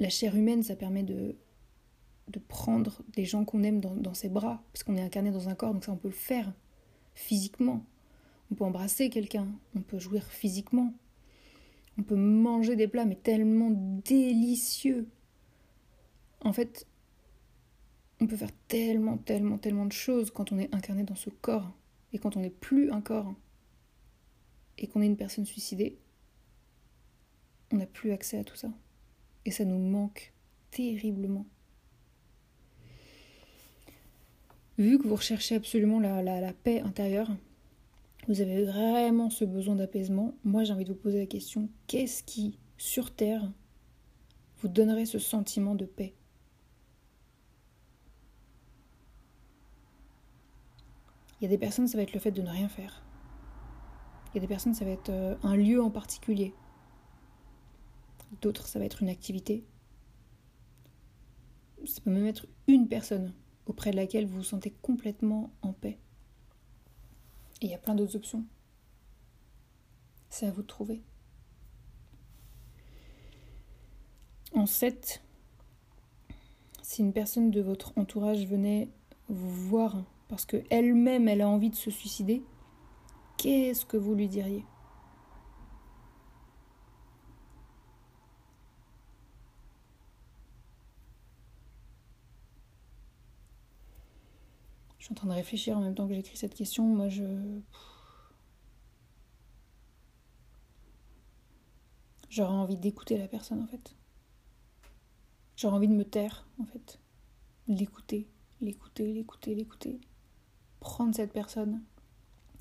la 0.00 0.08
chair 0.08 0.36
humaine, 0.36 0.62
ça 0.62 0.76
permet 0.76 1.02
de, 1.02 1.36
prendre 2.48 3.02
des 3.12 3.24
gens 3.24 3.44
qu'on 3.44 3.62
aime 3.62 3.80
dans, 3.80 4.14
ses 4.14 4.28
bras, 4.28 4.62
parce 4.72 4.82
qu'on 4.82 4.96
est 4.96 5.02
incarné 5.02 5.30
dans 5.30 5.48
un 5.48 5.54
corps, 5.54 5.72
donc 5.72 5.84
ça 5.84 5.92
on 5.92 5.96
peut 5.96 6.08
le 6.08 6.14
faire 6.14 6.52
physiquement. 7.14 7.84
On 8.50 8.54
peut 8.54 8.64
embrasser 8.64 9.08
quelqu'un, 9.08 9.48
on 9.74 9.80
peut 9.80 9.98
jouir 9.98 10.24
physiquement, 10.26 10.92
on 11.98 12.02
peut 12.02 12.16
manger 12.16 12.76
des 12.76 12.88
plats, 12.88 13.04
mais 13.04 13.16
tellement 13.16 13.70
délicieux. 13.70 15.08
En 16.40 16.52
fait, 16.52 16.86
on 18.20 18.26
peut 18.26 18.36
faire 18.36 18.52
tellement, 18.68 19.16
tellement, 19.16 19.58
tellement 19.58 19.86
de 19.86 19.92
choses 19.92 20.30
quand 20.30 20.52
on 20.52 20.58
est 20.58 20.74
incarné 20.74 21.04
dans 21.04 21.14
ce 21.14 21.30
corps, 21.30 21.72
et 22.12 22.18
quand 22.18 22.36
on 22.36 22.40
n'est 22.40 22.50
plus 22.50 22.90
un 22.90 23.00
corps, 23.00 23.34
et 24.78 24.86
qu'on 24.88 25.02
est 25.02 25.06
une 25.06 25.16
personne 25.16 25.46
suicidée, 25.46 25.98
on 27.72 27.76
n'a 27.76 27.86
plus 27.86 28.12
accès 28.12 28.38
à 28.38 28.44
tout 28.44 28.56
ça. 28.56 28.70
Et 29.44 29.50
ça 29.50 29.64
nous 29.64 29.78
manque 29.78 30.32
terriblement. 30.70 31.46
Vu 34.76 34.98
que 34.98 35.06
vous 35.06 35.14
recherchez 35.14 35.54
absolument 35.54 36.00
la, 36.00 36.52
paix 36.52 36.80
intérieure, 36.80 37.30
vous 38.26 38.40
avez 38.40 38.64
vraiment 38.64 39.30
ce 39.30 39.44
besoin 39.44 39.76
d'apaisement, 39.76 40.34
moi 40.42 40.64
j'ai 40.64 40.72
envie 40.72 40.84
de 40.84 40.92
vous 40.92 40.98
poser 40.98 41.20
la 41.20 41.26
question, 41.26 41.68
qu'est-ce 41.86 42.24
qui, 42.24 42.58
sur 42.76 43.14
Terre, 43.14 43.52
vous 44.58 44.68
donnerait 44.68 45.06
ce 45.06 45.20
sentiment 45.20 45.76
de 45.76 45.84
paix? 45.84 46.14
Il 51.40 51.44
y 51.44 51.46
a 51.46 51.50
des 51.50 51.58
personnes, 51.58 51.86
ça 51.86 51.96
va 51.96 52.02
être 52.02 52.14
le 52.14 52.20
fait 52.20 52.32
de 52.32 52.42
ne 52.42 52.50
rien 52.50 52.68
faire. 52.68 53.04
Il 54.32 54.36
y 54.36 54.38
a 54.38 54.40
des 54.40 54.48
personnes, 54.48 54.74
ça 54.74 54.84
va 54.84 54.90
être 54.90 55.10
euh, 55.10 55.36
un 55.42 55.56
lieu 55.56 55.80
en 55.80 55.90
particulier. 55.90 56.54
D'autres, 58.40 58.66
ça 58.66 58.78
va 58.78 58.84
être 58.84 59.02
une 59.02 59.08
activité. 59.08 59.64
Ça 61.86 62.00
peut 62.00 62.10
même 62.10 62.26
être 62.26 62.46
une 62.66 62.88
personne 62.88 63.32
auprès 63.66 63.90
de 63.90 63.96
laquelle 63.96 64.26
vous 64.26 64.36
vous 64.36 64.42
sentez 64.42 64.70
complètement 64.82 65.52
en 65.62 65.72
paix. 65.72 65.98
Et 67.60 67.66
il 67.66 67.70
y 67.70 67.74
a 67.74 67.78
plein 67.78 67.94
d'autres 67.94 68.16
options. 68.16 68.44
C'est 70.28 70.46
à 70.46 70.50
vous 70.50 70.62
de 70.62 70.66
trouver. 70.66 71.02
En 74.52 74.66
7, 74.66 75.22
si 76.82 77.02
une 77.02 77.12
personne 77.12 77.50
de 77.50 77.60
votre 77.60 77.96
entourage 77.96 78.46
venait 78.46 78.88
vous 79.28 79.50
voir 79.50 80.04
parce 80.28 80.44
qu'elle-même 80.44 81.28
elle 81.28 81.40
a 81.40 81.48
envie 81.48 81.70
de 81.70 81.74
se 81.76 81.90
suicider, 81.90 82.42
qu'est-ce 83.36 83.84
que 83.84 83.96
vous 83.96 84.14
lui 84.14 84.28
diriez? 84.28 84.64
Je 95.04 95.08
suis 95.08 95.12
en 95.12 95.16
train 95.16 95.28
de 95.28 95.34
réfléchir 95.34 95.76
en 95.76 95.82
même 95.82 95.94
temps 95.94 96.08
que 96.08 96.14
j'écris 96.14 96.38
cette 96.38 96.54
question. 96.54 96.86
Moi, 96.86 97.10
je. 97.10 97.24
J'aurais 102.30 102.54
envie 102.54 102.78
d'écouter 102.78 103.18
la 103.18 103.28
personne, 103.28 103.60
en 103.60 103.66
fait. 103.66 103.94
J'aurais 105.56 105.76
envie 105.76 105.88
de 105.88 105.92
me 105.92 106.06
taire, 106.06 106.46
en 106.58 106.64
fait. 106.64 107.00
L'écouter, 107.68 108.30
l'écouter, 108.62 109.12
l'écouter, 109.12 109.54
l'écouter. 109.54 110.00
Prendre 110.80 111.14
cette 111.14 111.34
personne 111.34 111.82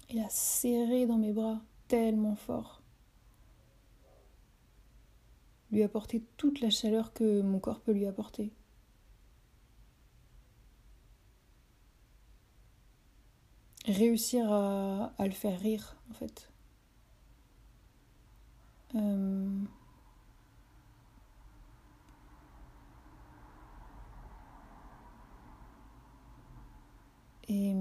et 0.10 0.16
la 0.16 0.28
serrer 0.28 1.06
dans 1.06 1.20
mes 1.20 1.32
bras 1.32 1.62
tellement 1.88 2.36
fort. 2.36 2.82
Lui 5.72 5.82
apporter 5.82 6.22
toute 6.36 6.60
la 6.60 6.70
chaleur 6.70 7.14
que 7.14 7.42
mon 7.42 7.60
corps 7.60 7.80
peut 7.80 7.94
lui 7.94 8.06
apporter. 8.06 8.52
Réussir 13.94 14.52
à, 14.52 15.14
le 15.20 15.32
faire 15.32 15.60
rire, 15.60 15.96
en 16.12 16.14
fait. 16.14 16.50
Euh, 18.96 19.64
et 27.50 27.74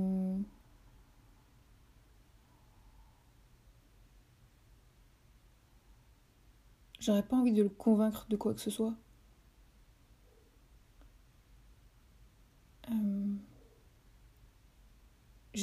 j'aurais 7.01 7.23
pas 7.23 7.37
envie 7.37 7.53
de 7.53 7.63
le 7.63 7.69
convaincre 7.69 8.27
de 8.29 8.37
quoi 8.37 8.55
que 8.55 8.61
ce 8.61 8.71
soit. 8.71 8.95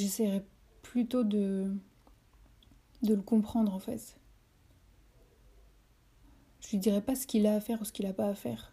J'essaierai 0.00 0.44
plutôt 0.82 1.24
de, 1.24 1.72
de 3.02 3.14
le 3.14 3.22
comprendre 3.22 3.74
en 3.74 3.78
fait. 3.78 4.16
Je 6.60 6.70
lui 6.70 6.78
dirai 6.78 7.00
pas 7.00 7.14
ce 7.14 7.26
qu'il 7.26 7.46
a 7.46 7.54
à 7.54 7.60
faire 7.60 7.80
ou 7.80 7.84
ce 7.84 7.92
qu'il 7.92 8.06
a 8.06 8.12
pas 8.12 8.28
à 8.28 8.34
faire. 8.34 8.72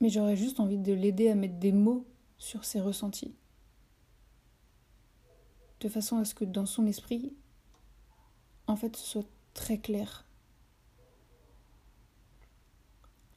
Mais 0.00 0.08
j'aurais 0.08 0.36
juste 0.36 0.60
envie 0.60 0.78
de 0.78 0.92
l'aider 0.92 1.28
à 1.28 1.34
mettre 1.34 1.58
des 1.58 1.72
mots 1.72 2.06
sur 2.38 2.64
ses 2.64 2.80
ressentis. 2.80 3.34
De 5.80 5.88
façon 5.88 6.18
à 6.18 6.24
ce 6.24 6.34
que 6.34 6.44
dans 6.44 6.66
son 6.66 6.86
esprit, 6.86 7.32
en 8.66 8.76
fait, 8.76 8.96
ce 8.96 9.04
soit 9.04 9.28
très 9.54 9.78
clair. 9.78 10.24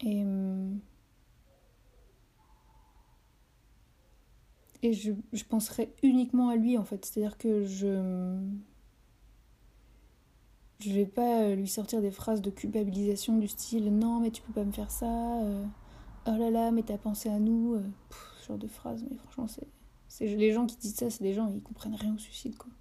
Et 0.02 0.24
et 4.84 4.94
je, 4.94 5.12
penserai 5.48 5.94
uniquement 6.04 6.50
à 6.50 6.56
lui 6.56 6.78
en 6.78 6.86
fait. 6.86 7.06
C'est-à-dire 7.06 7.38
que 7.38 7.64
je. 7.66 8.40
Je 10.80 10.92
vais 10.92 11.06
pas 11.06 11.54
lui 11.54 11.68
sortir 11.68 12.02
des 12.02 12.10
phrases 12.10 12.42
de 12.42 12.50
culpabilisation 12.50 13.38
du 13.38 13.48
style 13.48 13.96
non 13.96 14.20
mais 14.20 14.32
tu 14.32 14.42
peux 14.42 14.52
pas 14.52 14.64
me 14.64 14.72
faire 14.72 14.90
ça, 14.90 15.40
euh, 15.44 15.64
oh 16.26 16.36
là 16.36 16.50
là 16.50 16.72
mais 16.72 16.82
t'as 16.82 16.98
pensé 16.98 17.30
à 17.30 17.38
nous, 17.38 17.76
euh, 17.76 17.84
ce 18.42 18.48
genre 18.48 18.58
de 18.58 18.66
phrases. 18.68 19.06
Mais 19.08 19.16
franchement 19.16 19.46
c'est, 20.08 20.26
les 20.26 20.52
gens 20.54 20.66
qui 20.66 20.78
disent 20.78 20.96
ça, 20.96 21.12
c'est 21.12 21.24
des 21.24 21.36
gens 21.36 21.52
ils 21.54 21.62
comprennent 21.62 21.94
rien 21.94 22.16
au 22.16 22.18
suicide 22.18 22.58
quoi. 22.58 22.72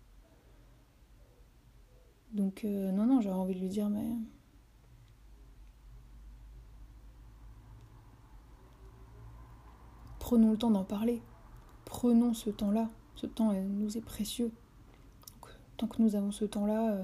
Donc 2.33 2.65
euh, 2.65 2.91
non 2.91 3.05
non 3.05 3.21
j'avais 3.21 3.37
envie 3.37 3.55
de 3.55 3.61
lui 3.61 3.69
dire 3.69 3.91
mais 3.91 4.17
prenons 10.21 10.53
le 10.53 10.57
temps 10.57 10.71
d'en 10.71 10.85
parler. 10.85 11.21
Prenons 11.91 12.35
ce 12.35 12.51
temps-là. 12.51 12.89
Ce 13.17 13.27
temps 13.27 13.53
nous 13.53 13.99
est 13.99 14.01
précieux. 14.01 14.53
tant 15.77 15.89
que 15.89 16.01
nous 16.01 16.15
avons 16.15 16.31
ce 16.31 16.45
temps-là, 16.45 16.93
euh, 16.93 17.03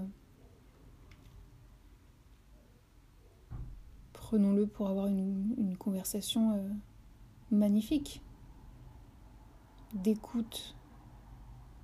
prenons-le 4.12 4.68
pour 4.68 4.88
avoir 4.88 5.08
une, 5.08 5.76
conversation 5.76 6.52
euh, 6.52 6.68
magnifique, 7.50 8.22
d'écoute 9.92 10.76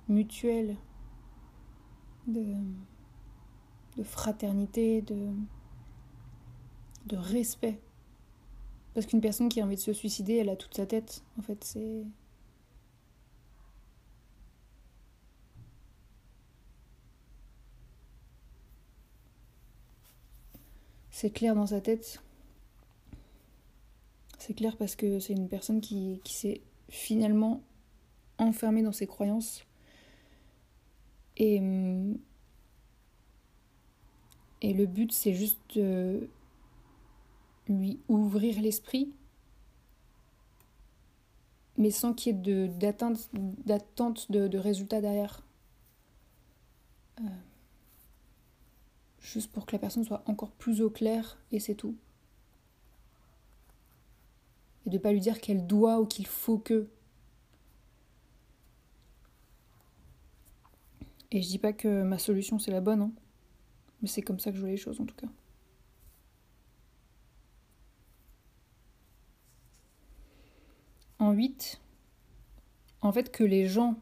mutuelle, 0.07 0.77
de, 2.25 2.55
de 3.97 4.03
fraternité, 4.03 5.01
de, 5.01 5.29
de 7.07 7.17
respect. 7.17 7.81
Parce 8.93 9.05
qu'une 9.07 9.21
personne 9.21 9.49
qui 9.49 9.59
a 9.59 9.65
envie 9.65 9.75
de 9.75 9.81
se 9.81 9.91
suicider, 9.91 10.35
elle 10.37 10.49
a 10.49 10.55
toute 10.55 10.73
sa 10.73 10.85
tête. 10.85 11.21
En 11.37 11.41
fait, 11.41 11.61
c'est. 11.65 12.05
C'est 21.13 21.29
clair 21.29 21.53
dans 21.53 21.67
sa 21.67 21.79
tête. 21.79 22.23
C'est 24.39 24.55
clair 24.55 24.75
parce 24.75 24.95
que 24.95 25.19
c'est 25.19 25.33
une 25.33 25.47
personne 25.47 25.79
qui, 25.79 26.19
qui 26.23 26.33
s'est 26.33 26.61
finalement 26.89 27.61
enfermée 28.39 28.81
dans 28.81 28.91
ses 28.91 29.05
croyances. 29.05 29.63
Et. 31.37 31.61
Et 34.61 34.73
le 34.73 34.85
but, 34.87 35.11
c'est 35.11 35.33
juste 35.33 35.59
de 35.75 36.29
lui 37.67 37.99
ouvrir 38.07 38.59
l'esprit, 38.59 39.13
mais 41.77 41.91
sans 41.91 42.13
qu'il 42.13 42.35
y 42.35 42.49
ait 42.49 42.67
d'attente 42.69 44.31
de, 44.31 44.47
de, 44.47 44.57
résultats 44.57 45.01
derrière. 45.01 45.45
Euh, 47.19 47.23
juste 49.23 49.51
pour 49.51 49.65
que 49.65 49.71
la 49.71 49.79
personne 49.79 50.03
soit 50.03 50.21
encore 50.27 50.51
plus 50.51 50.81
au 50.81 50.89
clair, 50.89 51.39
et 51.51 51.59
c'est 51.59 51.75
tout. 51.75 51.95
Et 54.85 54.89
de 54.89 54.97
pas 54.97 55.13
lui 55.13 55.21
dire 55.21 55.39
qu'elle 55.41 55.65
doit 55.65 55.99
ou 56.01 56.05
qu'il 56.05 56.27
faut 56.27 56.59
que. 56.59 56.87
Et 61.31 61.41
je 61.41 61.47
dis 61.47 61.57
pas 61.57 61.73
que 61.73 62.03
ma 62.03 62.19
solution 62.19 62.59
c'est 62.59 62.69
la 62.69 62.81
bonne, 62.81 63.01
hein. 63.01 63.11
mais 64.01 64.07
c'est 64.07 64.21
comme 64.21 64.39
ça 64.39 64.51
que 64.51 64.57
je 64.57 64.61
vois 64.61 64.69
les 64.69 64.77
choses 64.77 64.99
en 65.01 65.05
tout 65.05 65.15
cas. 65.15 65.27
En 71.17 71.31
8, 71.31 71.81
en 73.01 73.13
fait 73.13 73.31
que 73.31 73.45
les 73.45 73.65
gens 73.65 73.95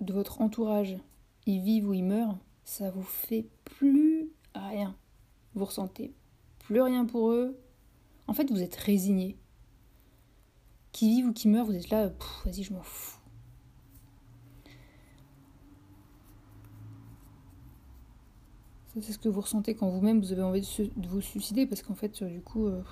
de 0.00 0.14
votre 0.14 0.40
entourage 0.40 0.96
y 1.44 1.58
vivent 1.60 1.88
ou 1.88 1.92
y 1.92 2.02
meurent, 2.02 2.38
ça 2.66 2.90
vous 2.90 3.04
fait 3.04 3.46
plus 3.64 4.28
rien. 4.54 4.96
Vous 5.54 5.64
ressentez 5.64 6.12
plus 6.58 6.82
rien 6.82 7.06
pour 7.06 7.30
eux. 7.30 7.56
En 8.26 8.34
fait, 8.34 8.50
vous 8.50 8.60
êtes 8.60 8.74
résigné. 8.74 9.38
Qui 10.90 11.10
vivent 11.10 11.28
ou 11.28 11.32
qui 11.32 11.48
meurent, 11.48 11.66
vous 11.66 11.76
êtes 11.76 11.90
là, 11.90 12.10
vas-y, 12.44 12.64
je 12.64 12.72
m'en 12.72 12.82
fous. 12.82 13.20
Ça, 18.88 19.00
c'est 19.00 19.12
ce 19.12 19.18
que 19.18 19.28
vous 19.28 19.42
ressentez 19.42 19.76
quand 19.76 19.88
vous-même 19.88 20.20
vous 20.20 20.32
avez 20.32 20.42
envie 20.42 20.60
de, 20.60 21.06
vous 21.06 21.20
suicider, 21.20 21.66
parce 21.66 21.82
qu'en 21.82 21.94
fait, 21.94 22.24
du 22.24 22.40
coup, 22.40 22.66
euh, 22.66 22.82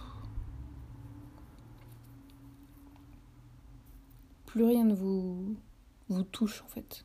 plus 4.47 4.65
rien 4.65 4.85
ne 4.85 4.95
vous, 4.95 5.57
vous 6.09 6.23
touche 6.23 6.63
en 6.63 6.69
fait. 6.69 7.05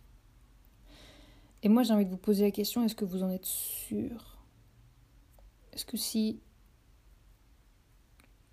Et 1.61 1.69
moi 1.69 1.83
j'ai 1.83 1.93
envie 1.93 2.05
de 2.05 2.11
vous 2.11 2.17
poser 2.17 2.43
la 2.45 2.51
question, 2.51 2.83
est-ce 2.83 2.95
que 2.95 3.05
vous 3.05 3.23
en 3.23 3.29
êtes 3.29 3.45
sûr? 3.45 4.37
Est-ce 5.73 5.85
que 5.85 5.97
si 5.97 6.41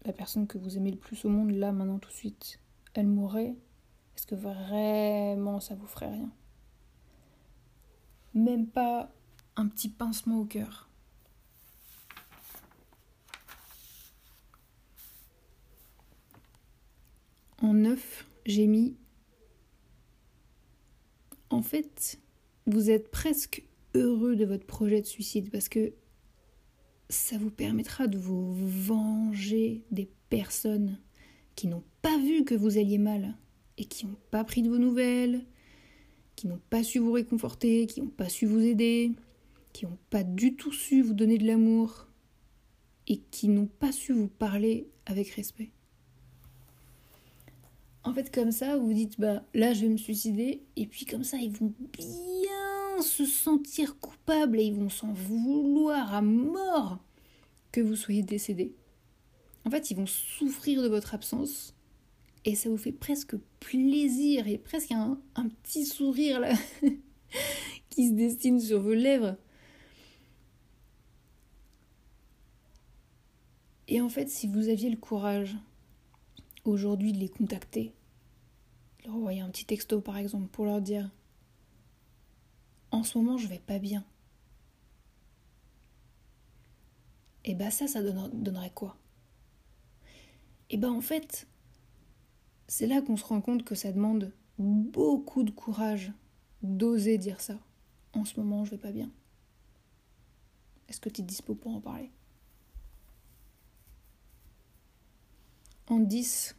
la 0.05 0.13
personne 0.13 0.47
que 0.47 0.59
vous 0.59 0.77
aimez 0.77 0.93
le 0.93 0.97
plus 0.97 1.25
au 1.25 1.29
monde, 1.29 1.51
là, 1.51 1.73
maintenant, 1.73 1.99
tout 1.99 2.11
de 2.11 2.15
suite, 2.15 2.61
elle 2.95 3.09
mourrait, 3.09 3.57
est-ce 4.17 4.27
que 4.27 4.37
vraiment 4.37 5.61
ça 5.61 5.75
vous 5.75 5.87
ferait 5.87 6.11
rien? 6.11 6.31
Même 8.35 8.67
pas 8.69 9.11
un 9.57 9.67
petit 9.67 9.89
pincement 9.89 10.39
au 10.39 10.45
cœur. 10.45 10.89
En 17.63 17.73
neuf, 17.73 18.27
j'ai 18.45 18.67
mis 18.67 18.97
en 21.51 21.63
fait, 21.63 22.19
vous 22.67 22.91
êtes 22.91 23.11
presque 23.11 23.65
heureux 23.95 24.37
de 24.37 24.45
votre 24.45 24.67
projet 24.67 25.01
de 25.01 25.07
suicide 25.07 25.51
parce 25.51 25.69
que 25.69 25.93
ça 27.09 27.39
vous 27.39 27.51
permettra 27.51 28.09
de 28.09 28.19
vous 28.19 28.53
venger 28.55 29.85
des 29.91 30.11
personnes 30.29 30.99
qui 31.55 31.69
n'ont 31.69 31.85
pas 32.03 32.19
vu 32.19 32.45
que 32.45 32.55
vous 32.55 32.79
alliez 32.79 32.99
mal 32.99 33.37
et 33.79 33.85
qui 33.85 34.07
n'ont 34.07 34.19
pas 34.31 34.45
pris 34.45 34.63
de 34.63 34.69
vos 34.69 34.79
nouvelles, 34.79 35.45
qui 36.35 36.49
n'ont 36.49 36.61
pas 36.71 36.83
su 36.83 36.99
vous 36.99 37.13
réconforter, 37.13 37.87
qui 37.87 38.03
n'ont 38.03 38.09
pas 38.09 38.29
su 38.29 38.47
vous 38.47 38.61
aider, 38.61 39.13
qui 39.73 39.87
n'ont 39.87 39.99
pas 40.11 40.25
du 40.25 40.57
tout 40.57 40.73
su 40.73 41.03
vous 41.03 41.15
donner 41.15 41.39
de 41.39 41.47
l'amour 41.47 42.09
et 43.07 43.19
qui 43.19 43.49
n'ont 43.49 43.69
pas 43.69 43.93
su 43.93 44.13
vous 44.13 44.29
parler 44.29 44.89
avec 45.07 45.29
respect. 45.31 45.71
En 48.07 48.15
fait, 48.15 48.33
comme 48.33 48.53
ça, 48.53 48.77
vous 48.77 48.87
vous 48.87 48.93
dites, 48.93 49.19
bah 49.19 49.43
là, 49.53 49.75
je 49.75 49.81
vais 49.81 49.89
me 49.89 49.97
suicider, 49.97 50.63
et 50.77 50.87
puis 50.87 51.07
comme 51.07 51.25
ça, 51.25 51.39
ils 51.39 51.51
vont 51.51 51.75
bien 51.93 53.03
se 53.03 53.25
sentir 53.25 53.99
coupables 53.99 54.61
et 54.61 54.67
ils 54.67 54.75
vont 54.75 54.89
s'en 54.89 55.13
vouloir 55.13 56.15
à 56.15 56.23
mort 56.23 57.01
que 57.73 57.81
vous 57.81 57.97
soyez 57.97 58.23
décédé. 58.23 58.77
En 59.65 59.71
fait, 59.71 59.91
ils 59.91 59.97
vont 59.97 60.07
souffrir 60.07 60.85
de 60.85 60.89
votre 60.89 61.17
absence, 61.17 61.75
et 62.45 62.55
ça 62.55 62.69
vous 62.69 62.77
fait 62.77 62.93
presque 62.93 63.37
plaisir, 63.59 64.47
et 64.47 64.57
presque 64.57 64.93
un, 64.93 65.19
un 65.35 65.49
petit 65.49 65.85
sourire 65.85 66.39
là 66.39 66.53
qui 67.91 68.07
se 68.07 68.13
destine 68.13 68.61
sur 68.61 68.81
vos 68.81 68.95
lèvres. 68.95 69.37
Et 73.89 74.01
en 74.01 74.09
fait, 74.09 74.31
si 74.31 74.47
vous 74.47 74.69
aviez 74.69 74.91
le 74.91 74.97
courage 74.97 75.57
aujourd'hui 76.65 77.13
de 77.13 77.19
les 77.19 77.29
contacter, 77.29 77.96
envoyer 79.09 79.41
un 79.41 79.51
petit 79.51 79.65
texto 79.65 80.01
par 80.01 80.17
exemple 80.17 80.49
pour 80.49 80.65
leur 80.65 80.81
dire 80.81 81.11
en 82.91 83.03
ce 83.03 83.19
moment 83.19 83.39
je 83.39 83.47
vais 83.47 83.59
pas 83.59 83.79
bien. 83.79 84.05
Et 87.45 87.55
bah 87.55 87.71
ça, 87.71 87.87
ça 87.87 88.03
donnerait 88.03 88.73
quoi? 88.75 88.97
Et 90.69 90.77
bah 90.77 90.91
en 90.91 91.01
fait, 91.01 91.47
c'est 92.67 92.89
là 92.89 93.01
qu'on 93.01 93.17
se 93.17 93.25
rend 93.25 93.41
compte 93.41 93.65
que 93.65 93.77
ça 93.77 93.93
demande 93.93 94.33
beaucoup 94.59 95.45
de 95.45 95.53
courage 95.53 96.13
d'oser 96.63 97.19
dire 97.19 97.41
ça. 97.41 97.59
En 98.15 98.25
ce 98.25 98.41
moment, 98.41 98.65
je 98.65 98.73
vais 98.73 98.79
pas 98.79 98.91
bien. 98.91 99.13
Est-ce 100.89 101.01
que 101.01 101.09
tu 101.09 101.21
es 101.21 101.25
dispo 101.25 101.55
pour 101.55 101.73
en 101.73 101.81
parler? 101.81 102.11
En 105.89 106.01
10, 106.01 106.57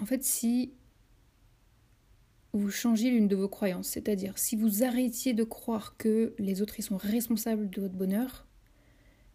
en 0.00 0.06
fait, 0.06 0.22
si 0.24 0.72
vous 2.52 2.70
changez 2.70 3.10
l'une 3.10 3.28
de 3.28 3.36
vos 3.36 3.48
croyances, 3.48 3.88
c'est-à-dire 3.88 4.38
si 4.38 4.56
vous 4.56 4.82
arrêtiez 4.82 5.34
de 5.34 5.44
croire 5.44 5.96
que 5.96 6.34
les 6.38 6.62
autres 6.62 6.78
ils 6.78 6.82
sont 6.82 6.96
responsables 6.96 7.68
de 7.70 7.82
votre 7.82 7.94
bonheur, 7.94 8.46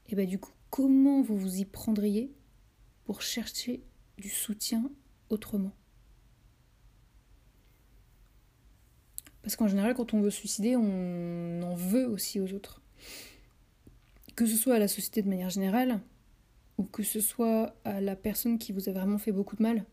et 0.08 0.16
bien 0.16 0.26
du 0.26 0.40
coup, 0.40 0.54
comment 0.70 1.22
vous 1.22 1.38
vous 1.38 1.58
y 1.58 1.66
prendriez 1.66 2.34
pour 3.06 3.22
chercher 3.22 3.84
du 4.18 4.30
soutien 4.30 4.92
autrement? 5.30 5.72
Parce 9.44 9.56
qu'en 9.56 9.68
général, 9.68 9.96
quand 9.96 10.14
on 10.14 10.22
veut 10.22 10.30
suicider, 10.30 10.76
on 10.76 11.62
en 11.64 11.74
veut 11.74 12.08
aussi 12.08 12.40
aux 12.40 12.54
autres. 12.54 12.82
Que 14.36 14.46
ce 14.46 14.56
soit 14.56 14.76
à 14.76 14.80
la 14.80 14.88
société 14.88 15.24
de 15.24 15.30
manière 15.30 15.50
générale, 15.50 16.00
ou 16.78 16.84
que 16.84 17.04
ce 17.04 17.20
soit 17.20 17.76
à 17.84 18.02
la 18.02 18.16
personne 18.16 18.60
qui 18.60 18.72
vous 18.72 18.88
a 18.88 18.92
vraiment 18.92 19.18
fait 19.18 19.32
beaucoup 19.32 19.56
de 19.56 19.64
mal 19.64 19.86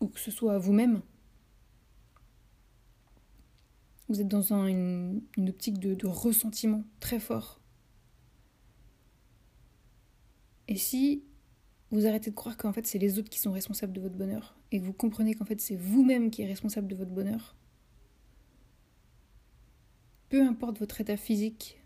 ou 0.00 0.08
que 0.08 0.20
ce 0.20 0.30
soit 0.30 0.54
à 0.54 0.58
vous-même, 0.58 1.02
Vous 4.08 4.20
êtes 4.20 4.26
dans 4.26 4.52
une, 4.52 5.22
optique 5.38 5.78
de 5.78 6.06
ressentiment 6.08 6.82
très 6.98 7.20
fort. 7.20 7.60
Et 10.70 10.76
si 10.76 11.24
vous 11.90 12.06
arrêtez 12.06 12.30
de 12.30 12.34
croire 12.36 12.56
qu'en 12.56 12.72
fait 12.72 12.86
c'est 12.86 12.98
les 12.98 13.18
autres 13.18 13.28
qui 13.28 13.40
sont 13.40 13.50
responsables 13.50 13.92
de 13.92 14.00
votre 14.00 14.14
bonheur 14.14 14.56
et 14.70 14.78
que 14.78 14.84
vous 14.84 14.92
comprenez 14.92 15.34
qu'en 15.34 15.44
fait 15.44 15.60
c'est 15.60 15.74
vous-même 15.74 16.30
qui 16.30 16.42
est 16.42 16.46
responsable 16.46 16.86
de 16.86 16.94
votre 16.94 17.10
bonheur, 17.10 17.56
peu 20.28 20.46
importe 20.46 20.78
votre 20.78 21.00
état 21.00 21.16
physique 21.16 21.80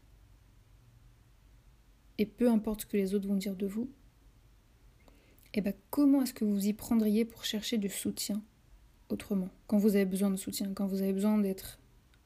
et 2.18 2.26
peu 2.26 2.50
importe 2.50 2.82
ce 2.82 2.86
que 2.86 2.98
les 2.98 3.14
autres 3.14 3.26
vont 3.26 3.36
dire 3.36 3.56
de 3.56 3.66
vous, 3.66 3.90
eh 5.54 5.60
ben 5.60 5.74
comment 5.90 6.22
est-ce 6.22 6.34
que 6.34 6.44
vous 6.44 6.66
y 6.66 6.72
prendriez 6.72 7.24
pour 7.24 7.44
chercher 7.44 7.78
du 7.78 7.88
soutien 7.88 8.42
autrement 9.08 9.48
Quand 9.66 9.78
vous 9.78 9.94
avez 9.96 10.04
besoin 10.04 10.30
de 10.30 10.36
soutien, 10.36 10.72
quand 10.74 10.86
vous 10.86 11.02
avez 11.02 11.12
besoin 11.12 11.38
d'être 11.38 11.78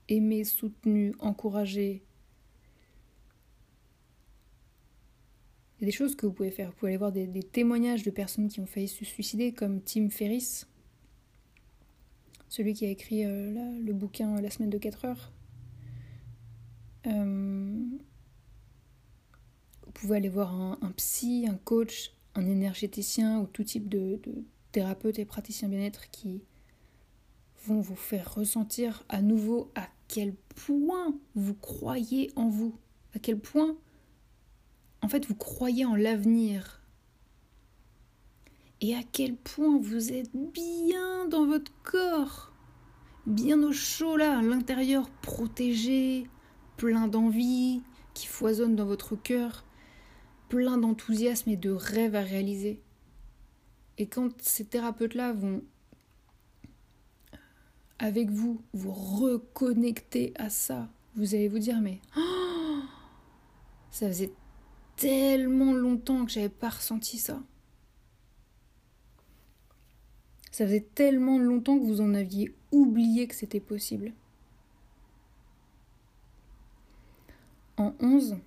aimé, 0.08 0.44
soutenu, 0.44 1.14
encouragé, 1.18 2.02
Il 5.78 5.82
y 5.82 5.84
a 5.84 5.86
des 5.86 5.96
choses 5.96 6.16
que 6.16 6.26
vous 6.26 6.32
pouvez 6.32 6.50
faire. 6.50 6.70
Vous 6.70 6.76
pouvez 6.76 6.90
aller 6.90 6.98
voir 6.98 7.12
des, 7.12 7.28
témoignages 7.44 8.02
de 8.02 8.10
personnes 8.10 8.48
qui 8.48 8.58
ont 8.58 8.66
failli 8.66 8.88
se 8.88 9.04
suicider, 9.04 9.52
comme 9.52 9.80
Tim 9.80 10.10
Ferriss, 10.10 10.66
celui 12.48 12.74
qui 12.74 12.84
a 12.84 12.88
écrit 12.88 13.24
euh, 13.24 13.78
le 13.78 13.92
bouquin 13.92 14.40
La 14.40 14.50
semaine 14.50 14.70
de 14.70 14.78
4 14.78 15.04
heures. 15.04 15.32
Euh, 17.06 17.84
vous 19.86 19.92
pouvez 19.92 20.16
aller 20.16 20.28
voir 20.28 20.52
un, 20.52 20.92
psy, 20.96 21.46
un 21.48 21.56
coach, 21.56 22.12
un 22.38 22.46
énergéticien 22.46 23.40
ou 23.40 23.46
tout 23.46 23.64
type 23.64 23.88
de, 23.88 24.20
de 24.22 24.44
thérapeutes 24.72 25.18
et 25.18 25.24
praticiens 25.24 25.68
bien-être 25.68 26.10
qui 26.10 26.42
vont 27.66 27.80
vous 27.80 27.96
faire 27.96 28.34
ressentir 28.34 29.04
à 29.08 29.20
nouveau 29.20 29.70
à 29.74 29.88
quel 30.06 30.34
point 30.54 31.14
vous 31.34 31.54
croyez 31.54 32.30
en 32.36 32.48
vous, 32.48 32.74
à 33.14 33.18
quel 33.18 33.38
point 33.38 33.76
en 35.02 35.08
fait, 35.08 35.26
vous 35.26 35.34
croyez 35.34 35.84
en 35.84 35.94
l'avenir. 35.94 36.80
Et 38.80 38.94
à 38.94 39.02
quel 39.02 39.36
point 39.36 39.78
vous 39.78 40.12
êtes 40.12 40.30
bien 40.34 41.26
dans 41.28 41.46
votre 41.46 41.72
corps, 41.82 42.52
bien 43.26 43.62
au 43.62 43.72
chaud 43.72 44.16
là, 44.16 44.38
à 44.38 44.42
l'intérieur, 44.42 45.10
protégé, 45.22 46.28
plein 46.76 47.08
d'envie, 47.08 47.82
qui 48.14 48.26
foisonne 48.26 48.76
dans 48.76 48.86
votre 48.86 49.16
cœur, 49.16 49.64
plein 50.48 50.78
d'enthousiasme 50.78 51.50
et 51.50 51.56
de 51.56 51.70
rêves 51.70 52.14
à 52.14 52.22
réaliser. 52.22 52.80
Et 53.98 54.06
quand 54.06 54.40
ces 54.40 54.64
thérapeutes-là 54.64 55.32
vont 55.32 55.62
avec 57.98 58.30
vous, 58.30 58.62
vous 58.72 58.92
reconnecter 58.92 60.32
à 60.36 60.50
ça, 60.50 60.88
vous 61.16 61.34
allez 61.34 61.48
vous 61.48 61.58
dire 61.58 61.80
mais 61.80 62.00
oh, 62.16 62.80
ça 63.90 64.06
faisait 64.06 64.32
tellement 64.96 65.72
longtemps 65.72 66.24
que 66.24 66.30
j'avais 66.30 66.48
pas 66.48 66.70
ressenti 66.70 67.18
ça. 67.18 67.42
Ça 70.52 70.64
faisait 70.64 70.88
tellement 70.94 71.38
longtemps 71.38 71.78
que 71.78 71.84
vous 71.84 72.00
en 72.00 72.14
aviez 72.14 72.54
oublié 72.72 73.26
que 73.28 73.34
c'était 73.34 73.60
possible. 73.60 74.12
En 77.76 77.94
11, 78.00 78.38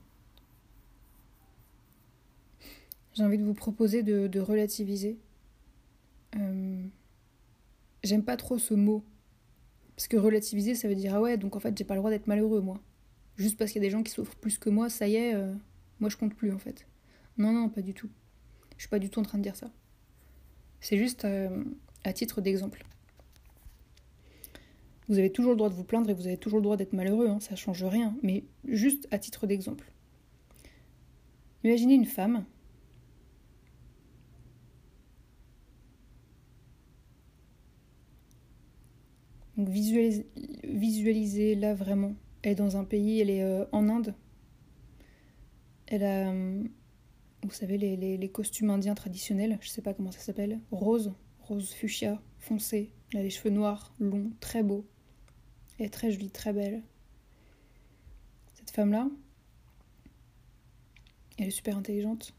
j'ai 3.21 3.27
envie 3.27 3.37
de 3.37 3.43
vous 3.43 3.53
proposer 3.53 4.01
de, 4.01 4.39
relativiser. 4.39 5.19
Euh, 6.37 6.83
j'aime 8.03 8.23
pas 8.23 8.35
trop 8.35 8.57
ce 8.57 8.73
mot. 8.73 9.05
Parce 9.95 10.07
que 10.07 10.17
relativiser, 10.17 10.73
ça 10.73 10.87
veut 10.87 10.95
dire 10.95 11.13
ah 11.13 11.21
ouais, 11.21 11.37
donc 11.37 11.55
en 11.55 11.59
fait, 11.59 11.77
j'ai 11.77 11.83
pas 11.83 11.93
le 11.93 11.99
droit 11.99 12.09
d'être 12.09 12.25
malheureux, 12.25 12.61
moi. 12.61 12.81
Juste 13.35 13.59
parce 13.59 13.71
qu'il 13.71 13.81
y 13.81 13.85
a 13.85 13.87
des 13.87 13.91
gens 13.91 14.01
qui 14.01 14.11
souffrent 14.11 14.35
plus 14.37 14.57
que 14.57 14.71
moi, 14.71 14.89
ça 14.89 15.07
y 15.07 15.15
est, 15.15 15.35
euh, 15.35 15.53
moi, 15.99 16.09
je 16.09 16.17
compte 16.17 16.33
plus 16.33 16.51
en 16.51 16.57
fait. 16.57 16.87
Non, 17.37 17.51
non, 17.51 17.69
pas 17.69 17.83
du 17.83 17.93
tout. 17.93 18.09
Je 18.77 18.83
suis 18.83 18.89
pas 18.89 18.97
du 18.97 19.11
tout 19.11 19.19
en 19.19 19.23
train 19.23 19.37
de 19.37 19.43
dire 19.43 19.55
ça. 19.55 19.69
C'est 20.79 20.97
juste 20.97 21.23
euh, 21.25 21.63
à 22.03 22.13
titre 22.13 22.41
d'exemple. 22.41 22.83
Vous 25.09 25.19
avez 25.19 25.31
toujours 25.31 25.51
le 25.51 25.57
droit 25.57 25.69
de 25.69 25.75
vous 25.75 25.83
plaindre 25.83 26.09
et 26.09 26.15
vous 26.15 26.25
avez 26.25 26.37
toujours 26.37 26.57
le 26.57 26.63
droit 26.63 26.77
d'être 26.77 26.93
malheureux, 26.93 27.27
hein, 27.27 27.39
ça 27.39 27.55
change 27.55 27.83
rien, 27.83 28.17
mais 28.23 28.45
juste 28.65 29.07
à 29.11 29.19
titre 29.19 29.45
d'exemple. 29.45 29.91
Imaginez 31.63 31.93
une 31.93 32.05
femme 32.05 32.45
Donc 39.61 39.69
visualisez, 39.69 41.53
là 41.53 41.75
vraiment. 41.75 42.15
Elle 42.41 42.53
est 42.53 42.55
dans 42.55 42.77
un 42.77 42.83
pays, 42.83 43.19
elle 43.19 43.29
est 43.29 43.43
euh, 43.43 43.63
en 43.71 43.89
Inde, 43.89 44.15
elle 45.85 46.03
a, 46.03 46.31
euh, 46.31 46.63
vous 47.43 47.51
savez, 47.51 47.77
les, 47.77 48.29
costumes 48.29 48.71
indiens 48.71 48.95
traditionnels, 48.95 49.59
je 49.61 49.69
sais 49.69 49.83
pas 49.83 49.93
comment 49.93 50.11
ça 50.11 50.19
s'appelle, 50.19 50.59
rose, 50.71 51.13
rose 51.41 51.71
fuchsia, 51.73 52.19
foncé. 52.39 52.91
Elle 53.13 53.19
a 53.19 53.23
les 53.23 53.29
cheveux 53.29 53.51
noirs, 53.51 53.93
longs, 53.99 54.31
très 54.39 54.63
beaux. 54.63 54.87
Elle 55.77 55.85
est 55.85 55.89
très 55.89 56.09
jolie, 56.09 56.31
très 56.31 56.53
belle. 56.53 56.81
Cette 58.55 58.71
femme-là, 58.71 59.09
elle 61.37 61.49
est 61.49 61.51
super 61.51 61.77
intelligente. 61.77 62.33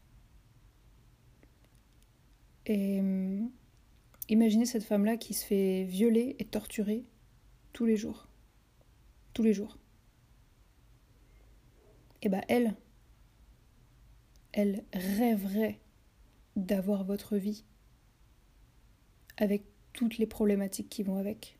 Et 2.65 2.99
euh, 2.99 3.39
imaginez 4.27 4.65
cette 4.65 4.83
femme-là 4.83 5.15
qui 5.15 5.33
se 5.33 5.45
fait 5.45 5.85
violer 5.85 6.35
et 6.39 6.43
torturer 6.43 7.05
tous 7.73 7.85
les 7.85 7.97
jours. 7.97 8.27
Tous 9.33 9.43
les 9.43 9.53
jours. 9.53 9.77
Et 12.21 12.29
bah 12.29 12.41
elle, 12.47 12.75
elle 14.53 14.85
rêverait 14.93 15.79
d'avoir 16.55 17.03
votre 17.03 17.35
vie 17.35 17.65
avec 19.37 19.63
toutes 19.91 20.17
les 20.17 20.27
problématiques 20.27 20.89
qui 20.89 21.03
vont 21.03 21.17
avec. 21.17 21.57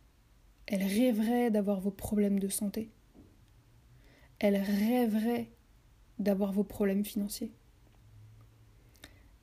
Elle 0.68 0.84
rêverait 0.84 1.52
d'avoir 1.52 1.82
vos 1.82 1.92
problèmes 1.92 2.40
de 2.40 2.48
santé. 2.48 2.92
Elle 4.40 4.56
rêverait 4.56 5.52
d'avoir 6.20 6.54
vos 6.54 6.64
problèmes 6.64 7.04
financiers. 7.04 7.52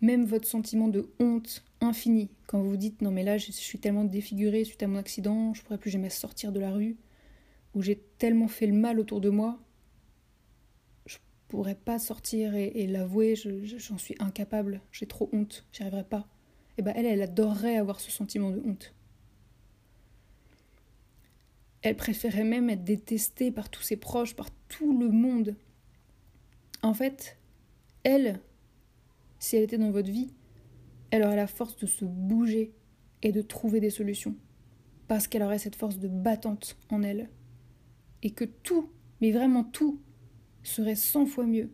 Même 0.01 0.25
votre 0.25 0.47
sentiment 0.47 0.89
de 0.89 1.11
honte 1.19 1.65
infini, 1.81 2.31
quand 2.47 2.61
vous 2.61 2.71
vous 2.71 2.77
dites 2.77 3.03
non 3.03 3.11
mais 3.11 3.23
là 3.23 3.39
je 3.39 3.53
suis 3.53 3.79
tellement 3.79 4.05
défigurée 4.05 4.65
suite 4.65 4.83
à 4.83 4.87
mon 4.87 4.97
accident, 4.97 5.55
je 5.55 5.63
pourrais 5.63 5.79
plus 5.79 5.91
jamais 5.91 6.11
sortir 6.11 6.53
de 6.53 6.61
la 6.61 6.71
rue, 6.71 6.97
ou 7.75 7.83
j'ai 7.83 8.03
tellement 8.19 8.49
fait 8.49 8.67
le 8.67 8.75
mal 8.75 8.99
autour 8.99 9.21
de 9.21 9.31
moi 9.31 9.59
pourrais 11.51 11.75
pas 11.75 11.99
sortir 11.99 12.55
et, 12.55 12.87
l'avouer, 12.87 13.35
j'en 13.35 13.99
suis 13.99 14.15
incapable, 14.21 14.81
j'ai 14.93 15.07
trop 15.07 15.29
honte, 15.33 15.67
j'y 15.73 15.83
arriverai 15.83 16.05
pas. 16.05 16.29
Et 16.71 16.81
eh 16.81 16.83
ben 16.83 16.93
elle, 16.97 17.07
elle 17.07 17.23
adorerait 17.23 17.77
avoir 17.77 18.01
ce 18.01 18.11
sentiment 18.11 18.51
de 18.51 18.63
honte. 18.65 18.95
Elle 21.83 21.97
préférait 21.97 22.45
même 22.45 22.71
être 22.71 22.85
détestée 22.85 23.51
par 23.51 23.69
tous 23.69 23.83
ses 23.83 23.97
proches, 23.97 24.37
par 24.37 24.49
tout 24.69 24.97
le 24.99 25.11
monde. 25.11 25.57
En 26.83 26.95
fait, 26.95 27.37
elle, 28.05 28.41
si 29.41 29.57
elle 29.57 29.65
était 29.65 29.79
dans 29.79 29.91
votre 29.91 30.11
vie, 30.11 30.33
elle 31.11 31.25
aurait 31.25 31.35
la 31.35 31.49
force 31.49 31.77
de 31.77 31.87
se 31.87 32.05
bouger 32.05 32.73
et 33.23 33.33
de 33.33 33.43
trouver 33.43 33.81
des 33.81 33.91
solutions. 33.91 34.37
Parce 35.09 35.27
qu'elle 35.27 35.43
aurait 35.43 35.59
cette 35.59 35.75
force 35.75 35.99
de 35.99 36.07
battante 36.07 36.77
en 36.89 37.03
elle. 37.03 37.29
Et 38.23 38.31
que 38.31 38.45
tout, 38.45 38.91
mais 39.21 39.33
vraiment 39.33 39.65
tout, 39.65 40.01
serait 40.63 40.95
cent 40.95 41.27
fois 41.27 41.47
mieux 41.47 41.71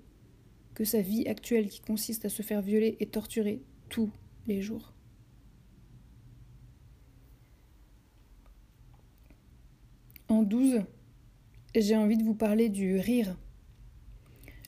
que 0.75 0.85
sa 0.85 1.01
vie 1.01 1.27
actuelle 1.27 1.69
qui 1.69 1.81
consiste 1.81 2.25
à 2.25 2.29
se 2.29 2.43
faire 2.43 2.63
violer 2.63 2.97
et 3.01 3.07
torturer 3.07 3.63
tous 3.89 4.11
les 4.47 4.63
jours. 4.63 4.95
En 10.29 10.43
12, 10.43 10.83
j'ai 11.75 11.97
envie 11.97 12.17
de 12.17 12.25
vous 12.25 12.35
parler 12.35 12.69
du 12.69 12.97
rire. 12.99 13.37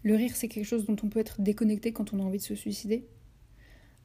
Le 0.05 0.15
rire, 0.15 0.33
c'est 0.35 0.49
quelque 0.49 0.65
chose 0.65 0.87
dont 0.87 0.97
on 1.03 1.09
peut 1.09 1.21
être 1.21 1.41
déconnecté 1.41 1.93
quand 1.93 2.13
on 2.13 2.21
a 2.21 2.23
envie 2.23 2.39
de 2.39 2.43
se 2.43 2.55
suicider. 2.55 3.07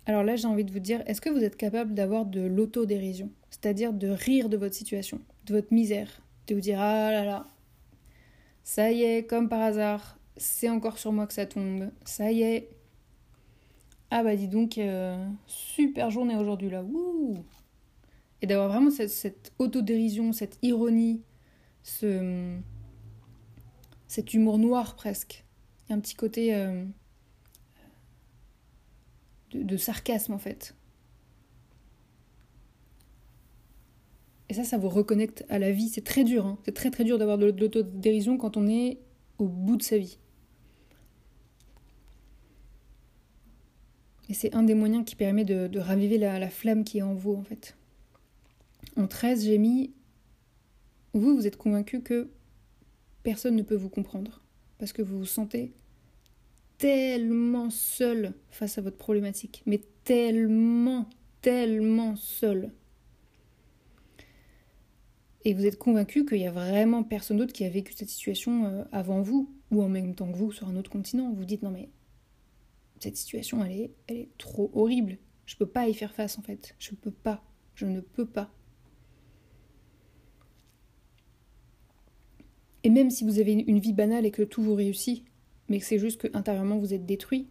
Alors 0.06 0.24
là, 0.24 0.36
j'ai 0.36 0.48
envie 0.48 0.66
de 0.66 0.72
vous 0.72 0.80
dire, 0.80 1.02
est-ce 1.06 1.22
que 1.22 1.30
vous 1.30 1.44
êtes 1.44 1.56
capable 1.56 1.94
d'avoir 1.94 2.26
de 2.26 2.42
l'autodérision? 2.42 3.32
C'est-à-dire 3.50 3.94
de 3.94 4.08
rire 4.08 4.50
de 4.50 4.58
votre 4.58 4.76
situation, 4.76 5.22
de 5.46 5.54
votre 5.54 5.74
misère, 5.74 6.22
de 6.48 6.56
vous 6.56 6.62
dire, 6.62 6.80
ah 6.82 7.12
là 7.12 7.24
là, 7.24 7.48
ça 8.64 8.92
y 8.92 9.04
est, 9.04 9.26
comme 9.26 9.50
par 9.50 9.62
hasard, 9.62 10.18
c'est 10.38 10.70
encore 10.70 10.98
sur 10.98 11.12
moi 11.12 11.28
que 11.28 11.34
ça 11.34 11.46
tombe. 11.46 11.92
Ça 12.06 12.32
y 12.32 12.42
est. 12.42 12.70
Ah 14.10 14.24
bah 14.24 14.36
dis 14.36 14.48
donc, 14.48 14.78
euh, 14.78 15.26
super 15.48 16.12
journée 16.12 16.36
aujourd'hui 16.36 16.70
là. 16.70 16.84
Et 18.42 18.48
d'avoir 18.48 18.70
vraiment 18.70 18.92
cette, 18.92 19.54
autodérision, 19.58 20.34
cette 20.34 20.60
ironie, 20.62 21.22
ce, 21.82 22.58
cet 24.08 24.34
humour 24.34 24.58
noir 24.58 24.96
presque. 24.96 25.43
Un 25.94 26.00
petit 26.00 26.16
côté 26.16 26.56
euh, 26.56 26.84
de 29.54 29.78
sarcasme 29.78 30.34
en 30.34 30.40
fait. 30.40 30.74
Et 34.50 34.56
ça, 34.56 34.64
ça 34.64 34.80
vous 34.80 34.90
reconnecte 34.90 35.46
à 35.50 35.60
la 35.60 35.72
vie. 35.72 35.90
C'est 35.90 36.04
très 36.04 36.24
dur. 36.24 36.48
Hein. 36.48 36.58
C'est 36.66 36.74
très 36.74 36.90
très 36.90 37.04
dur 37.04 37.20
d'avoir 37.20 37.38
de 37.38 37.46
l'autodérision 37.46 38.38
quand 38.38 38.58
on 38.58 38.68
est 38.68 38.98
au 39.38 39.48
bout 39.48 39.78
de 39.78 39.84
sa 39.84 40.00
vie. 40.00 40.18
Et 44.30 44.34
c'est 44.34 44.56
un 44.56 44.64
des 44.64 44.74
moyens 44.74 45.06
qui 45.06 45.16
permet 45.16 45.46
de, 45.46 45.78
raviver 45.78 46.18
la, 46.18 46.40
la, 46.40 46.50
flamme 46.50 46.84
qui 46.84 46.98
est 46.98 47.04
en 47.04 47.14
vous, 47.14 47.36
en 47.36 47.44
fait. 47.44 47.78
En 48.96 49.06
13, 49.06 49.46
j'ai 49.46 49.60
mis 49.60 49.94
Vous, 51.14 51.36
vous 51.36 51.46
êtes 51.46 51.58
convaincu 51.58 52.02
que 52.02 52.32
personne 53.22 53.56
ne 53.56 53.62
peut 53.62 53.76
vous 53.76 53.90
comprendre. 53.90 54.42
Parce 54.80 54.92
que 54.92 55.04
vous 55.04 55.20
vous 55.20 55.26
sentez 55.26 55.72
tellement 56.84 57.70
seul 57.70 58.34
face 58.50 58.78
à 58.78 58.82
votre 58.82 58.98
problématique. 58.98 59.64
Mais 59.66 59.80
tellement, 60.04 61.08
tellement 61.42 62.18
seul. 62.18 62.74
Et 65.46 65.54
vous 65.54 65.66
êtes 65.66 65.78
convaincu 65.78 66.26
qu'il 66.26 66.40
y 66.40 66.46
a 66.46 66.52
vraiment 66.52 67.04
personne 67.04 67.38
d'autre 67.38 67.54
qui 67.54 67.64
a 67.64 67.70
vécu 67.70 67.94
cette 67.94 68.10
situation 68.10 68.66
euh, 68.66 68.84
avant 68.92 69.22
vous, 69.22 69.50
ou 69.72 69.82
en 69.82 69.88
même 69.88 70.14
temps 70.14 70.30
que 70.30 70.36
vous 70.36 70.52
sur 70.52 70.68
un 70.68 70.76
autre 70.76 70.92
continent. 70.92 71.32
Vous 71.32 71.46
dites 71.46 71.64
non 71.64 71.72
mais 71.72 71.88
cette 73.00 73.16
situation 73.16 73.64
elle 73.64 73.90
est, 74.10 74.38
trop 74.38 74.70
horrible. 74.74 75.20
Je 75.46 75.56
peux 75.56 75.66
pas 75.66 75.88
y 75.88 75.94
faire 75.94 76.14
face 76.14 76.38
en 76.38 76.42
fait. 76.42 76.76
Je 76.80 76.94
peux 76.96 77.12
pas. 77.12 77.46
Je 77.76 77.86
ne 77.86 78.02
peux 78.02 78.26
pas. 78.26 78.52
Et 82.84 82.90
même 82.90 83.10
si 83.10 83.24
vous 83.24 83.40
avez 83.40 83.54
une 83.54 83.80
vie 83.80 83.94
banale 83.94 84.26
et 84.26 84.32
que 84.32 84.44
tout 84.44 84.62
vous 84.62 84.76
réussit, 84.76 85.24
mais 85.70 85.80
que 85.80 85.86
c'est 85.86 86.00
juste 86.00 86.22
que 86.22 86.38
intérieurement 86.38 86.78
vous 86.78 86.94
êtes 86.94 87.06
détruit, 87.06 87.48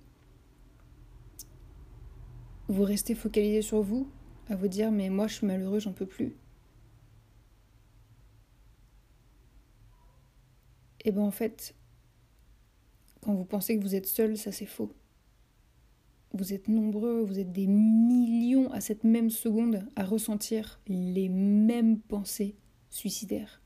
vous 2.68 2.84
restez 2.84 3.14
focalisé 3.14 3.62
sur 3.62 3.82
vous, 3.82 4.08
à 4.48 4.56
vous 4.56 4.68
dire 4.68 4.90
mais 4.90 5.10
moi 5.10 5.26
je 5.26 5.34
suis 5.34 5.46
malheureux, 5.46 5.80
j'en 5.80 5.92
peux 5.92 6.06
plus. 6.06 6.36
Et 11.04 11.08
eh 11.08 11.12
bien 11.12 11.22
en 11.22 11.32
fait, 11.32 11.74
quand 13.22 13.34
vous 13.34 13.44
pensez 13.44 13.76
que 13.76 13.82
vous 13.82 13.96
êtes 13.96 14.06
seul, 14.06 14.36
ça 14.36 14.52
c'est 14.52 14.66
faux. 14.66 14.92
Vous 16.32 16.54
êtes 16.54 16.68
nombreux, 16.68 17.22
vous 17.22 17.40
êtes 17.40 17.52
des 17.52 17.66
millions 17.66 18.70
à 18.70 18.80
cette 18.80 19.04
même 19.04 19.28
seconde 19.28 19.84
à 19.96 20.04
ressentir 20.04 20.80
les 20.86 21.28
mêmes 21.28 21.98
pensées 21.98 22.56
suicidaires. 22.88 23.60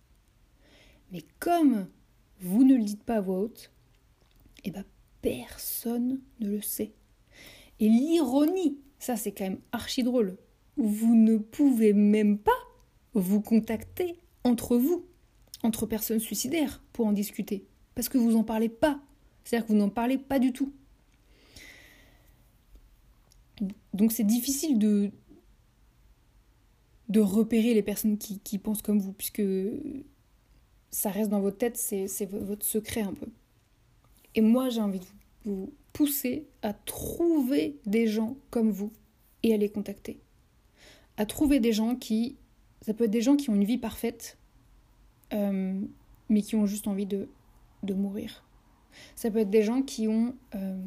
Mais 1.13 1.23
comme 1.39 1.89
vous 2.41 2.65
ne 2.65 2.75
le 2.75 2.83
dites 2.83 3.05
pas 3.05 3.17
à 3.17 3.21
voix 3.21 3.39
haute, 3.39 3.71
eh 4.69 4.71
ben 4.71 4.85
personne 5.23 6.21
ne 6.41 6.51
le 6.51 6.61
sait. 6.61 6.93
Et 7.81 7.89
l'ironie, 7.89 8.79
ça 8.99 9.17
c'est 9.17 9.33
quand 9.33 9.45
même 9.45 9.61
archi 9.73 10.03
drôle, 10.03 10.37
vous 10.77 11.15
ne 11.15 11.37
pouvez 11.37 11.93
même 11.93 12.39
pas 12.39 12.53
vous 13.15 13.41
contacter 13.41 14.19
entre 14.45 14.77
vous 14.77 15.07
entre 15.63 15.87
personnes 15.87 16.21
suicidaires 16.21 16.83
pour 16.93 17.07
en 17.07 17.13
discuter. 17.13 17.67
Parce 17.95 18.09
que 18.09 18.19
vous 18.19 18.33
n'en 18.33 18.45
parlez 18.45 18.69
pas. 18.69 19.01
C'est-à-dire 19.45 19.67
que 19.67 19.73
vous 19.73 19.79
n'en 19.79 19.89
parlez 19.89 20.19
pas 20.19 20.39
du 20.39 20.53
tout. 20.53 20.73
Donc 23.95 24.13
c'est 24.13 24.25
difficile 24.25 24.79
de, 24.79 25.11
de 27.09 27.21
repérer 27.21 27.73
les 27.73 27.83
personnes 27.83 28.19
qui, 28.19 28.59
pensent 28.59 28.83
comme 28.83 28.99
vous, 28.99 29.13
puisque 29.13 29.43
ça 30.91 31.11
reste 31.11 31.31
dans 31.31 31.41
votre 31.41 31.57
tête, 31.57 31.77
c'est 31.77 32.27
votre 32.27 32.67
secret 32.67 33.03
un 33.03 33.15
peu. 33.15 33.27
Et 34.37 34.41
moi 34.43 34.69
j'ai 34.69 34.81
envie 34.81 35.01
de 35.01 35.07
vous 35.45 35.73
pousser 35.93 36.47
à 36.63 36.75
trouver 36.75 37.79
des 37.87 38.07
gens 38.07 38.37
comme 38.51 38.71
vous 38.71 38.93
et 39.43 39.55
à 39.55 39.57
les 39.57 39.71
contacter. 39.71 40.21
À 41.17 41.27
trouver 41.27 41.59
des 41.59 41.73
gens 41.73 41.97
qui... 41.97 42.37
Ça 42.83 42.93
peut 42.93 43.05
être 43.05 43.11
des 43.11 43.23
gens 43.23 43.37
qui 43.37 43.49
ont 43.51 43.55
une 43.55 43.65
vie 43.65 43.79
parfaite, 43.79 44.37
euh, 45.33 45.81
mais 46.29 46.43
qui 46.43 46.55
ont 46.55 46.67
juste 46.67 46.87
envie 46.87 47.07
de, 47.07 47.29
de, 47.83 47.95
mourir. 47.95 48.45
Ça 49.17 49.31
peut 49.31 49.39
être 49.39 49.51
des 49.51 49.63
gens 49.63 49.83
qui 49.83 50.07
ont 50.07 50.37
euh, 50.55 50.79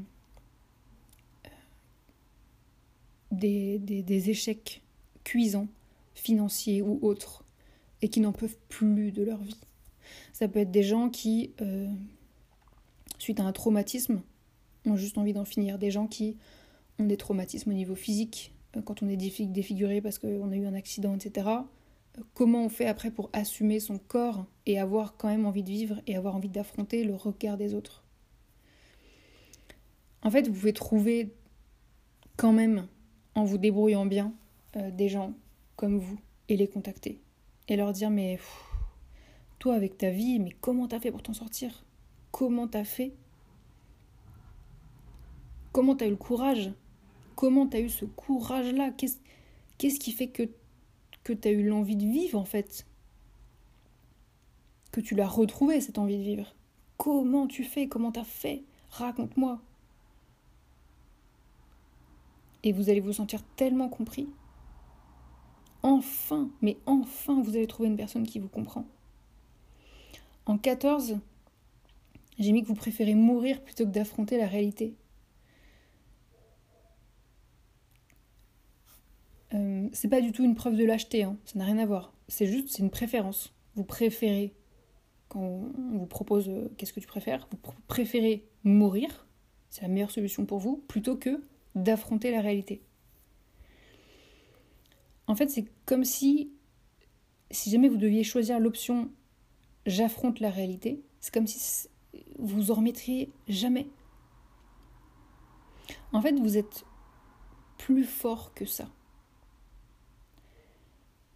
des, 3.32 3.80
des, 3.80 4.04
des, 4.04 4.30
échecs 4.30 4.84
cuisants, 5.24 5.68
financiers 6.14 6.82
ou 6.82 7.00
autres, 7.02 7.44
et 8.02 8.10
qui 8.10 8.22
n'en 8.22 8.32
peuvent 8.32 8.58
plus 8.70 9.12
de 9.12 9.24
leur 9.24 9.42
vie. 9.42 9.60
Ça 10.32 10.48
peut 10.48 10.60
être 10.60 10.72
des 10.72 10.84
gens 10.84 11.10
qui, 11.10 11.52
euh, 11.62 11.88
suite 13.20 13.40
à 13.40 13.44
un 13.44 13.52
traumatisme, 13.52 14.22
ont 14.86 14.96
juste 14.96 15.18
envie 15.18 15.34
d'en 15.34 15.46
finir. 15.46 15.78
Des 15.78 15.92
gens 15.92 16.08
qui 16.08 16.38
ont 16.98 17.06
des 17.06 17.18
traumatismes 17.18 17.70
au 17.70 17.74
niveau 17.74 17.96
physique, 17.96 18.54
quand 18.86 19.04
on 19.04 19.08
est 19.08 19.18
défiguré 19.18 20.02
parce 20.02 20.20
qu'on 20.20 20.52
a 20.52 20.56
eu 20.56 20.66
un 20.66 20.74
accident, 20.74 21.16
etc 21.16 21.62
comment 22.34 22.66
on 22.66 22.70
fait 22.70 22.86
après 22.86 23.12
pour 23.12 23.30
assumer 23.34 23.80
son 23.80 23.98
corps 23.98 24.46
et 24.66 24.80
avoir 24.80 25.18
quand 25.18 25.28
même 25.28 25.46
envie 25.46 25.64
de 25.64 25.70
vivre 25.70 26.02
et 26.08 26.16
avoir 26.16 26.36
envie 26.36 26.50
d'affronter 26.50 27.04
le 27.04 27.16
regard 27.16 27.58
des 27.58 27.74
autres? 27.74 28.04
En 30.22 30.32
fait, 30.32 30.48
vous 30.48 30.54
pouvez 30.54 30.74
trouver 30.74 31.34
quand 32.36 32.52
même, 32.52 32.88
en 33.36 33.44
vous 33.44 33.58
débrouillant 33.58 34.06
bien, 34.06 34.34
euh, 34.76 34.92
des 34.92 35.10
gens 35.10 35.34
comme 35.76 35.98
vous 35.98 36.20
et 36.50 36.58
les 36.58 36.68
contacter. 36.68 37.22
Et 37.68 37.76
leur 37.76 37.94
dire, 37.94 38.10
mais 38.10 38.40
toi 39.60 39.76
avec 39.76 39.98
ta 39.98 40.10
vie, 40.10 40.40
mais 40.40 40.52
comment 40.60 40.88
t'as 40.88 41.00
fait 41.00 41.12
pour 41.12 41.24
t'en 41.24 41.34
sortir? 41.34 41.86
Comment 42.32 42.68
t'as 42.68 42.84
fait? 42.84 43.13
Comment 45.72 45.96
t'as 45.96 46.08
eu 46.08 46.12
le 46.12 46.15
courage? 46.15 46.72
Comment 47.36 47.68
t'as 47.68 47.80
eu 47.80 47.89
ce 47.89 48.06
courage-là? 48.06 48.92
Qu'est-ce 48.92 50.00
qui 50.00 50.12
fait 50.12 50.28
que 50.28 50.44
que 51.24 51.34
tu 51.34 51.48
as 51.48 51.52
eu 51.52 51.68
l'envie 51.68 51.96
de 51.96 52.06
vivre 52.06 52.39
en 52.39 52.46
fait? 52.46 52.86
Que 54.92 55.02
tu 55.02 55.15
l'as 55.15 55.28
retrouvé 55.28 55.80
cette 55.82 55.98
envie 55.98 56.18
de 56.18 56.24
vivre? 56.24 56.56
Comment 56.98 57.48
tu 57.48 57.63
fais? 57.63 57.88
Comment 57.88 58.12
t'as 58.12 58.24
fait? 58.24 58.63
Raconte-moi. 58.89 59.62
Et 62.63 62.72
vous 62.72 62.89
allez 62.89 63.00
vous 63.00 63.13
sentir 63.13 63.44
tellement 63.56 63.89
compris? 63.89 64.28
Enfin, 65.82 66.50
mais 66.62 66.78
enfin, 66.86 67.42
vous 67.42 67.56
allez 67.56 67.68
trouver 67.68 67.88
une 67.88 67.96
personne 67.96 68.28
qui 68.28 68.39
vous 68.39 68.50
comprend. 68.50 68.86
En 70.46 70.58
14, 70.58 71.20
j'ai 72.39 72.52
mis 72.52 72.63
que 72.63 72.67
vous 72.67 72.75
préférez 72.75 73.15
mourir 73.15 73.62
plutôt 73.62 73.86
que 73.86 73.91
d'affronter 73.91 74.38
la 74.38 74.47
réalité. 74.47 74.95
Euh, 79.54 79.89
c'est 79.93 80.08
pas 80.08 80.21
du 80.21 80.32
tout 80.32 80.43
une 80.43 80.56
preuve 80.56 80.75
de 80.75 80.86
lâcheté, 80.86 81.23
hein. 81.23 81.38
ça 81.45 81.60
n'a 81.60 81.65
rien 81.65 81.78
à 81.80 81.86
voir. 81.86 82.13
C'est 82.28 82.45
juste, 82.45 82.69
c'est 82.69 82.84
une 82.84 82.91
préférence. 82.91 83.54
Vous 83.75 83.84
préférez, 83.84 84.54
quand 85.28 85.41
on 85.41 85.97
vous 85.97 86.06
propose 86.06 86.49
euh, 86.49 86.69
qu'est-ce 86.78 86.93
que 86.93 86.99
tu 86.99 87.08
préfères, 87.08 87.47
vous 87.52 87.73
préférez 87.88 88.47
mourir, 88.63 89.28
c'est 89.69 89.82
la 89.82 89.88
meilleure 89.88 90.12
solution 90.12 90.45
pour 90.45 90.60
vous, 90.60 90.78
plutôt 90.88 91.17
que 91.17 91.43
d'affronter 91.75 92.32
la 92.32 92.41
réalité. 92.41 92.82
En 95.28 95.36
fait, 95.36 95.49
c'est 95.49 95.65
comme 95.86 96.04
si, 96.04 96.52
si 97.52 97.69
jamais 97.69 97.89
vous 97.89 97.97
deviez 97.97 98.23
choisir 98.23 98.60
l'option 98.60 99.12
j'affronte 99.86 100.39
la 100.39 100.49
réalité, 100.49 101.04
c'est 101.19 101.34
comme 101.34 101.47
si 101.47 101.89
vous 102.38 102.72
en 102.72 102.76
remettriez 102.76 103.32
jamais. 103.48 103.88
En 106.12 106.22
fait, 106.22 106.39
vous 106.39 106.58
êtes 106.58 106.86
plus 107.78 108.04
fort 108.04 108.54
que 108.54 108.65
ça. 108.65 108.89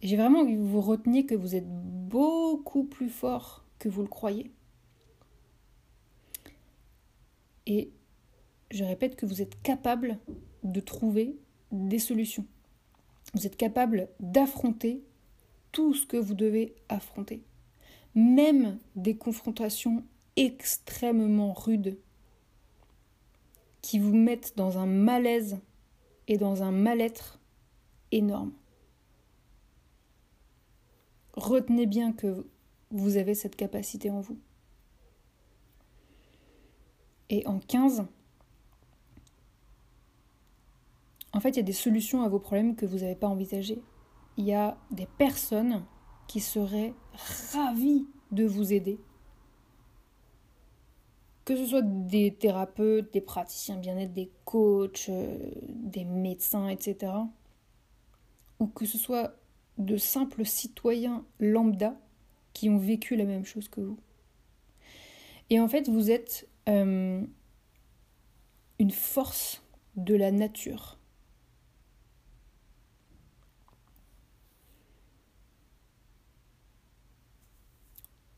J'ai 0.02 0.16
vraiment 0.16 0.40
envie 0.40 0.54
que 0.54 0.60
vous 0.60 0.80
reteniez 0.80 1.24
que 1.24 1.34
vous 1.34 1.54
êtes 1.54 1.68
beaucoup 1.68 2.84
plus 2.84 3.08
fort 3.08 3.64
que 3.78 3.88
vous 3.88 4.02
le 4.02 4.08
croyez. 4.08 4.50
Et 7.66 7.90
je 8.70 8.84
répète 8.84 9.16
que 9.16 9.24
vous 9.24 9.40
êtes 9.40 9.60
capable 9.62 10.18
de 10.62 10.80
trouver 10.80 11.38
des 11.72 11.98
solutions. 11.98 12.46
Vous 13.32 13.46
êtes 13.46 13.56
capable 13.56 14.08
d'affronter 14.20 15.02
tout 15.72 15.94
ce 15.94 16.06
que 16.06 16.16
vous 16.16 16.34
devez 16.34 16.74
affronter. 16.88 17.42
Même 18.14 18.78
des 18.96 19.16
confrontations 19.16 20.04
extrêmement 20.36 21.52
rudes 21.52 21.98
qui 23.82 23.98
vous 23.98 24.14
mettent 24.14 24.56
dans 24.56 24.78
un 24.78 24.86
malaise 24.86 25.58
et 26.26 26.38
dans 26.38 26.62
un 26.62 26.70
mal-être 26.70 27.38
énorme. 28.12 28.52
Retenez 31.34 31.86
bien 31.86 32.12
que 32.12 32.46
vous 32.90 33.16
avez 33.16 33.34
cette 33.34 33.56
capacité 33.56 34.10
en 34.10 34.20
vous. 34.20 34.38
Et 37.28 37.46
en 37.46 37.58
15, 37.58 38.06
en 41.32 41.40
fait, 41.40 41.50
il 41.50 41.56
y 41.56 41.60
a 41.60 41.64
des 41.64 41.72
solutions 41.72 42.22
à 42.22 42.28
vos 42.28 42.38
problèmes 42.38 42.76
que 42.76 42.86
vous 42.86 42.98
n'avez 42.98 43.16
pas 43.16 43.26
envisagées. 43.26 43.82
Il 44.36 44.44
y 44.44 44.54
a 44.54 44.78
des 44.90 45.06
personnes 45.18 45.84
qui 46.28 46.40
seraient 46.40 46.94
ravies 47.52 48.06
de 48.30 48.44
vous 48.44 48.72
aider. 48.72 49.00
Que 51.44 51.56
ce 51.56 51.66
soit 51.66 51.82
des 51.82 52.34
thérapeutes, 52.34 53.12
des 53.12 53.20
praticiens 53.20 53.76
bien-être, 53.76 54.14
des 54.14 54.30
coachs, 54.44 55.06
euh, 55.10 55.38
des 55.68 56.04
médecins, 56.04 56.68
etc. 56.68 57.12
Ou 58.60 58.66
que 58.66 58.86
ce 58.86 58.96
soit 58.96 59.34
de 59.76 59.96
simples 59.96 60.46
citoyens 60.46 61.24
lambda 61.40 61.96
qui 62.52 62.70
ont 62.70 62.78
vécu 62.78 63.16
la 63.16 63.24
même 63.24 63.44
chose 63.44 63.68
que 63.68 63.80
vous. 63.80 63.98
Et 65.50 65.60
en 65.60 65.68
fait, 65.68 65.88
vous 65.88 66.10
êtes 66.10 66.48
euh, 66.68 67.22
une 68.78 68.90
force 68.90 69.62
de 69.96 70.14
la 70.14 70.30
nature. 70.30 70.98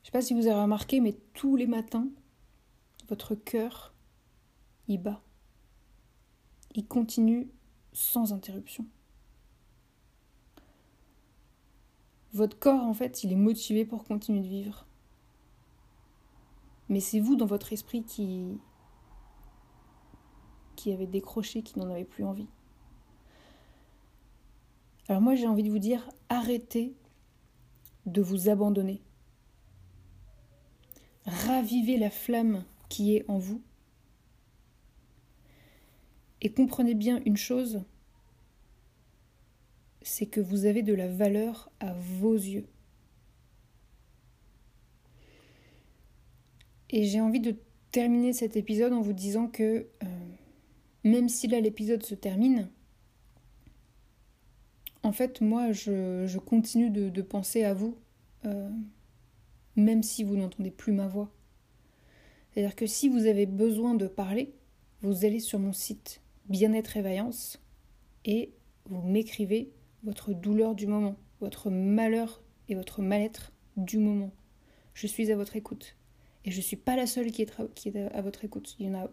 Je 0.02 0.10
ne 0.10 0.12
sais 0.12 0.12
pas 0.12 0.22
si 0.22 0.34
vous 0.34 0.46
avez 0.46 0.60
remarqué, 0.60 1.00
mais 1.00 1.14
tous 1.34 1.56
les 1.56 1.66
matins, 1.66 2.08
votre 3.08 3.34
cœur, 3.34 3.94
il 4.88 4.98
bat. 5.02 5.22
Il 6.74 6.86
continue 6.86 7.50
sans 7.92 8.32
interruption. 8.32 8.86
Votre 12.32 12.58
corps, 12.58 12.82
en 12.82 12.92
fait, 12.92 13.24
il 13.24 13.32
est 13.32 13.36
motivé 13.36 13.84
pour 13.84 14.04
continuer 14.04 14.40
de 14.40 14.48
vivre. 14.48 14.86
Mais 16.88 17.00
c'est 17.00 17.20
vous, 17.20 17.36
dans 17.36 17.46
votre 17.46 17.72
esprit, 17.72 18.02
qui, 18.04 18.58
qui 20.76 20.92
avez 20.92 21.06
décroché, 21.06 21.62
qui 21.62 21.78
n'en 21.78 21.90
avez 21.90 22.04
plus 22.04 22.24
envie. 22.24 22.48
Alors 25.08 25.22
moi, 25.22 25.34
j'ai 25.34 25.46
envie 25.46 25.62
de 25.62 25.70
vous 25.70 25.78
dire, 25.78 26.08
arrêtez 26.28 26.94
de 28.06 28.20
vous 28.20 28.48
abandonner. 28.48 29.02
Ravivez 31.24 31.96
la 31.96 32.10
flamme 32.10 32.64
qui 32.88 33.16
est 33.16 33.24
en 33.28 33.38
vous. 33.38 33.62
Et 36.40 36.52
comprenez 36.52 36.94
bien 36.94 37.20
une 37.24 37.36
chose, 37.36 37.82
c'est 40.02 40.26
que 40.26 40.40
vous 40.40 40.66
avez 40.66 40.82
de 40.82 40.94
la 40.94 41.08
valeur 41.08 41.70
à 41.80 41.92
vos 41.94 42.34
yeux. 42.34 42.68
Et 46.90 47.04
j'ai 47.04 47.20
envie 47.20 47.40
de 47.40 47.56
terminer 47.90 48.32
cet 48.32 48.56
épisode 48.56 48.92
en 48.92 49.00
vous 49.00 49.12
disant 49.12 49.48
que 49.48 49.88
euh, 50.02 50.06
même 51.02 51.28
si 51.28 51.48
là 51.48 51.60
l'épisode 51.60 52.02
se 52.02 52.14
termine, 52.14 52.68
en 55.02 55.12
fait 55.12 55.40
moi 55.40 55.72
je, 55.72 56.38
continue 56.38 56.90
de, 56.90 57.22
penser 57.22 57.64
à 57.64 57.74
vous, 57.74 57.96
euh, 58.44 58.70
même 59.74 60.02
si 60.02 60.22
vous 60.22 60.36
n'entendez 60.36 60.70
plus 60.70 60.92
ma 60.92 61.08
voix. 61.08 61.32
C'est-à-dire 62.56 62.74
que 62.74 62.86
si 62.86 63.10
vous 63.10 63.26
avez 63.26 63.44
besoin 63.44 63.94
de 63.94 64.06
parler, 64.06 64.54
vous 65.02 65.26
allez 65.26 65.40
sur 65.40 65.58
mon 65.58 65.74
site 65.74 66.22
Bien-être 66.48 66.96
et 66.96 67.02
Vaillance 67.02 67.60
et 68.24 68.54
vous 68.86 69.02
m'écrivez 69.02 69.74
votre 70.04 70.32
douleur 70.32 70.74
du 70.74 70.86
moment, 70.86 71.16
votre 71.40 71.68
malheur 71.68 72.42
et 72.70 72.74
votre 72.74 73.02
mal-être 73.02 73.52
du 73.76 73.98
moment. 73.98 74.32
Je 74.94 75.06
suis 75.06 75.30
à 75.30 75.36
votre 75.36 75.56
écoute. 75.56 75.98
Et 76.46 76.50
je 76.50 76.56
ne 76.56 76.62
suis 76.62 76.78
pas 76.78 76.96
la 76.96 77.06
seule 77.06 77.30
qui 77.30 77.42
est, 77.42 77.74
qui 77.74 77.90
est 77.90 77.98
à 77.98 78.22
votre 78.22 78.42
écoute. 78.42 78.74
Il 78.78 78.86
y 78.86 78.88
en 78.88 79.04
a 79.04 79.10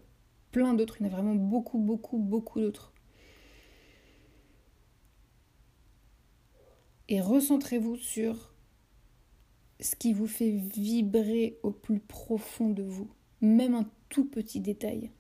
plein 0.51 0.73
d'autres, 0.73 1.01
il 1.01 1.07
y 1.07 1.09
en 1.09 1.11
a 1.11 1.15
vraiment 1.15 1.35
beaucoup, 1.35 1.79
beaucoup, 1.79 2.19
beaucoup 2.19 2.61
d'autres. 2.61 2.93
Et 7.09 7.19
recentrez-vous 7.19 7.97
sur 7.97 8.55
ce 9.81 9.97
qui 9.97 10.13
vous 10.13 10.27
fait 10.27 10.51
vibrer 10.51 11.59
au 11.61 11.71
plus 11.71 11.99
profond 11.99 12.69
de 12.69 12.83
vous, 12.83 13.11
même 13.43 13.75
un 13.75 13.85
tout 14.09 14.25
petit 14.25 14.59
détail. 14.59 15.11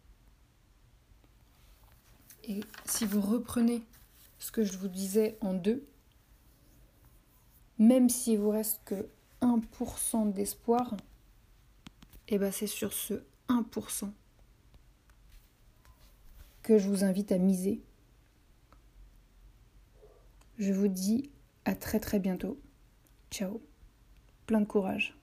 Et 2.45 2.61
si 2.85 3.05
vous 3.05 3.21
reprenez 3.21 3.83
ce 4.39 4.51
que 4.51 4.63
je 4.63 4.77
vous 4.77 4.87
disais 4.87 5.37
en 5.41 5.53
deux, 5.53 5.85
même 7.79 8.09
s'il 8.09 8.39
vous 8.39 8.49
reste 8.49 8.81
que 8.85 9.09
1% 9.41 10.31
d'espoir, 10.31 10.95
et 12.29 12.35
eh 12.35 12.37
ben 12.37 12.51
c'est 12.51 12.67
sur 12.67 12.93
ce 12.93 13.15
1% 13.49 14.09
que 16.61 16.77
je 16.77 16.87
vous 16.87 17.03
invite 17.03 17.33
à 17.33 17.37
miser. 17.37 17.81
Je 20.57 20.71
vous 20.71 20.87
dis 20.87 21.29
à 21.65 21.75
très 21.75 21.99
très 21.99 22.19
bientôt. 22.19 22.57
Ciao. 23.31 23.61
Plein 24.45 24.61
de 24.61 24.65
courage. 24.65 25.17